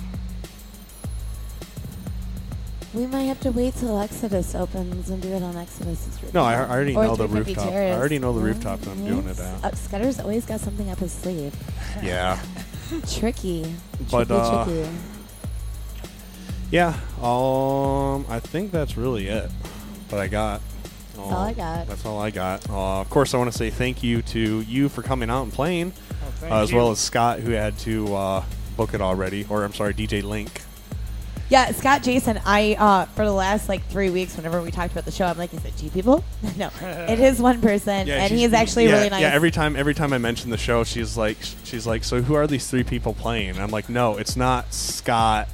[2.93, 6.33] We might have to wait till Exodos opens and do it on Exodos's rooftop.
[6.33, 7.67] No, I, I already Or know the rooftop.
[7.67, 9.65] I already know the Oh, rooftop that I'm doing it at.
[9.65, 11.53] Uh, Scudder's always got something up his sleeve.
[12.03, 12.39] Yeah.
[13.11, 13.73] Tricky.
[14.11, 14.89] But, tricky, uh, tricky.
[16.71, 16.89] Yeah.
[17.21, 19.49] Um, I think that's really it.
[20.09, 20.61] But I got.
[21.15, 21.87] That's all I got.
[21.87, 22.69] That's all I got.
[22.69, 25.53] Uh, of course, I want to say thank you to you for coming out and
[25.53, 25.91] playing,
[26.39, 26.77] thank uh, as you.
[26.77, 28.43] well as Scott who had to uh,
[28.77, 30.61] book it already, or I'm sorry, DJ Link.
[31.47, 35.05] Yeah, Scott Jasin, I uh, for the last like three weeks, whenever we talked about
[35.05, 36.23] the show, I'm like, is it two people?
[36.57, 39.21] no, it is one person, and she's- he's actually yeah, really nice.
[39.21, 42.33] Yeah, every time every time I mention the show, she's like, she's like, so who
[42.33, 43.51] are these three people playing?
[43.51, 45.47] And I'm like, no, it's not Scott,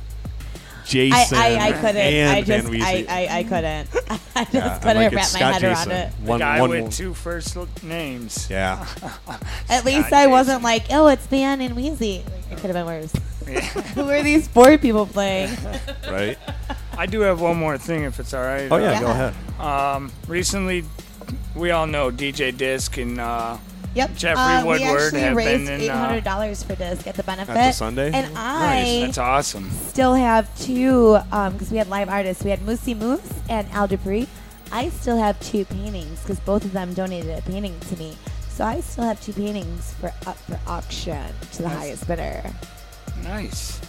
[0.86, 1.98] Jasin, I, I, I couldn't.
[1.98, 3.90] and I just, Van I, I, I couldn't.
[4.36, 5.88] I just Yeah, couldn't like, wrap my Scott head Jasin.
[5.88, 6.12] around it.
[6.24, 8.48] The One- guy one with will- two first names.
[8.50, 8.86] Yeah.
[9.70, 12.26] At least I wasn't like, oh, it's Van and Weezy.
[12.52, 13.14] It could have been worse.
[13.96, 15.56] Who are these four people playing?
[16.10, 16.38] right.
[16.98, 18.72] I do have one more thing, if it's all right.
[18.72, 19.08] Oh, yeah, go
[19.60, 19.94] Yeah.
[19.96, 20.84] Um, recently,
[21.56, 23.58] we all know DJ Disc and uh,
[23.94, 24.16] Yep.
[24.16, 25.82] Jeffrey uh, we Woodward actually have raised been in.
[25.82, 27.56] eight hundred Uh, dollars for this at the benefit.
[27.56, 28.12] At the Sunday?
[28.14, 28.38] And Nice.
[28.38, 29.70] I That's awesome.
[29.70, 32.44] still have two because we had live artists.
[32.44, 34.28] We had Moosey Moose and Al Dupree.
[34.72, 38.18] I still have two paintings because both of them donated a painting to me.
[38.50, 41.78] So I still have two paintings for up for auction to the Nice.
[41.78, 42.44] highest bidder.
[43.24, 43.82] Nice.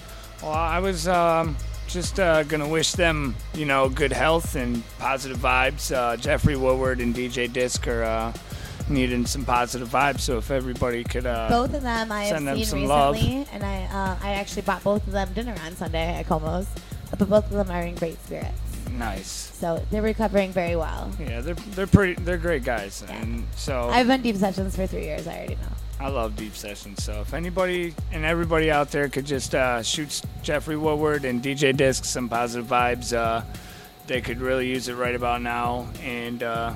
[0.43, 1.57] Well, I was um,
[1.87, 5.95] just uh, gonna wish them, you know, good health and positive vibes.
[5.95, 8.33] Uh, Jeffrey Woodward and DJ Disc are uh,
[8.91, 10.21] needing some positive vibes.
[10.21, 13.15] So if everybody could uh, both of them I have send them seen some love.
[13.15, 16.67] recently, and I uh, I actually bought both of them dinner on Sunday at Como's.
[17.19, 18.57] But both of them are in great spirits,
[18.91, 19.27] Nice.
[19.27, 21.11] so they're recovering very well.
[21.21, 25.05] Yeah, they're they're pretty they're great guys, and so I've been deep sessions for three
[25.05, 25.27] years.
[25.27, 25.69] I already know.
[26.01, 27.05] I love deep sessions.
[27.05, 31.77] So if anybody and everybody out there could just uh, shoot Jeffrey Woodward and DJ
[31.77, 33.43] Disc some positive vibes, uh,
[34.07, 35.87] they could really use it right about now.
[36.03, 36.73] And uh,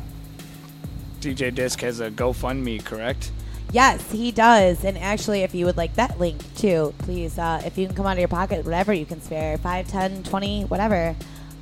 [1.20, 3.31] DJ Disc has a GoFundMe, correct?
[3.73, 4.85] Yes, he does.
[4.85, 8.07] And actually, if you would like that link too, please, uh, if you can come
[8.07, 11.17] out of your pocket, whatever you can spare 5, 10, 20, whatever.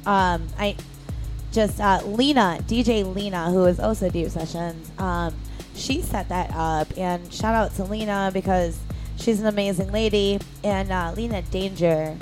[0.07, 0.77] Um, I
[1.53, 5.35] just, uh, Lena, DJ Lena, who is also Deep Sessions, um,
[5.75, 6.89] she set that up.
[6.99, 8.79] And shout out to Lena because
[9.17, 10.41] she's an amazing lady.
[10.63, 12.17] And uh, Lena Danger.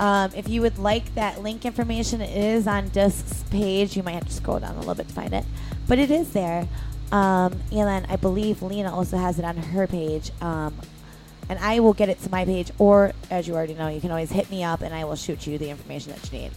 [0.00, 3.96] Um, if you would like that link information, it is on Disc's page.
[3.96, 5.44] You might have to scroll down a little bit to find it,
[5.88, 6.68] but it is there.
[7.12, 10.30] Um, and then I believe Lena also has it on her page.
[10.40, 10.74] Um,
[11.48, 14.10] and I will get it to my page, or as you already know, you can
[14.10, 16.52] always hit me up and I will shoot you the information that you need.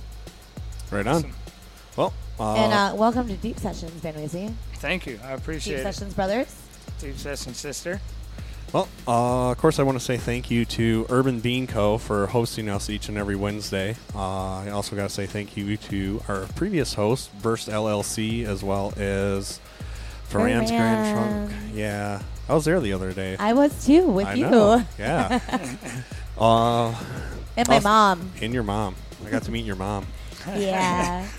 [0.90, 1.32] Right on.
[1.98, 4.54] Well, uh, and uh, welcome to Deep Sessions, Van Weezy.
[4.76, 5.20] Thank you.
[5.24, 5.84] I appreciate Deep it.
[5.84, 6.62] Deep Sessions Brothers.
[7.00, 8.00] Deep Session Sister.
[8.74, 11.98] Well, uh, of course, I want to say thank you to Urban Bean Co.
[11.98, 13.96] for hosting us each and every Wednesday.
[14.14, 18.64] Uh, I also got to say thank you to our previous host, Burst LLC, as
[18.66, 19.62] well as
[20.26, 21.52] Ferran's Grand Trunk.
[21.74, 23.38] Yeah, I was there the other day.
[23.40, 24.50] I was too with I you.
[24.50, 25.40] know, Yeah.
[26.38, 26.94] uh,
[27.56, 28.32] And my mom.
[28.42, 28.96] And your mom.
[29.26, 30.06] I got to meet your mom.
[30.48, 31.26] Yeah.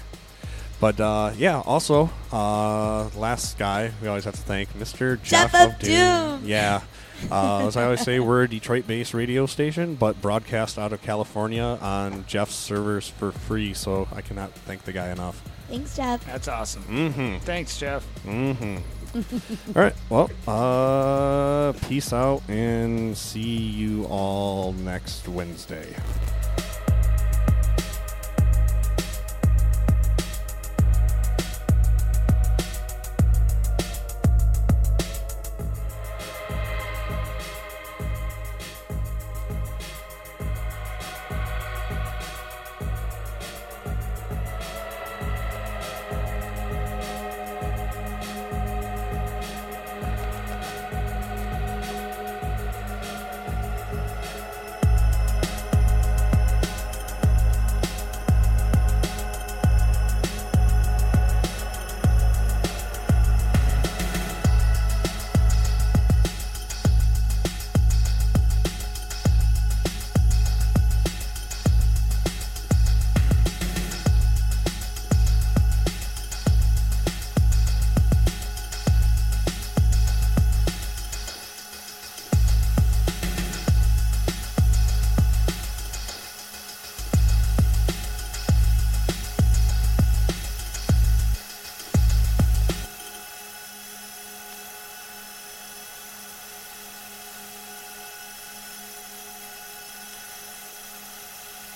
[0.81, 5.21] But uh, yeah, also uh, last guy we always have to thank Mr.
[5.25, 6.43] Jeff Jeff, of Doom.
[6.45, 6.83] Yeah,
[7.31, 11.79] uh, as I always say, we're a Detroit-based radio station, but broadcast out of California
[11.81, 13.75] on Jeff's servers for free.
[13.75, 15.43] So I cannot thank the guy enough.
[15.69, 16.25] Thanks, Jeff.
[16.25, 16.83] That's awesome.
[16.85, 17.39] Mm-hmm.
[17.45, 18.07] Thanks, Jeff.
[18.25, 18.79] Mm-hmm.
[19.77, 19.95] all right.
[20.09, 25.95] Well, uh, peace out and see you all next Wednesday.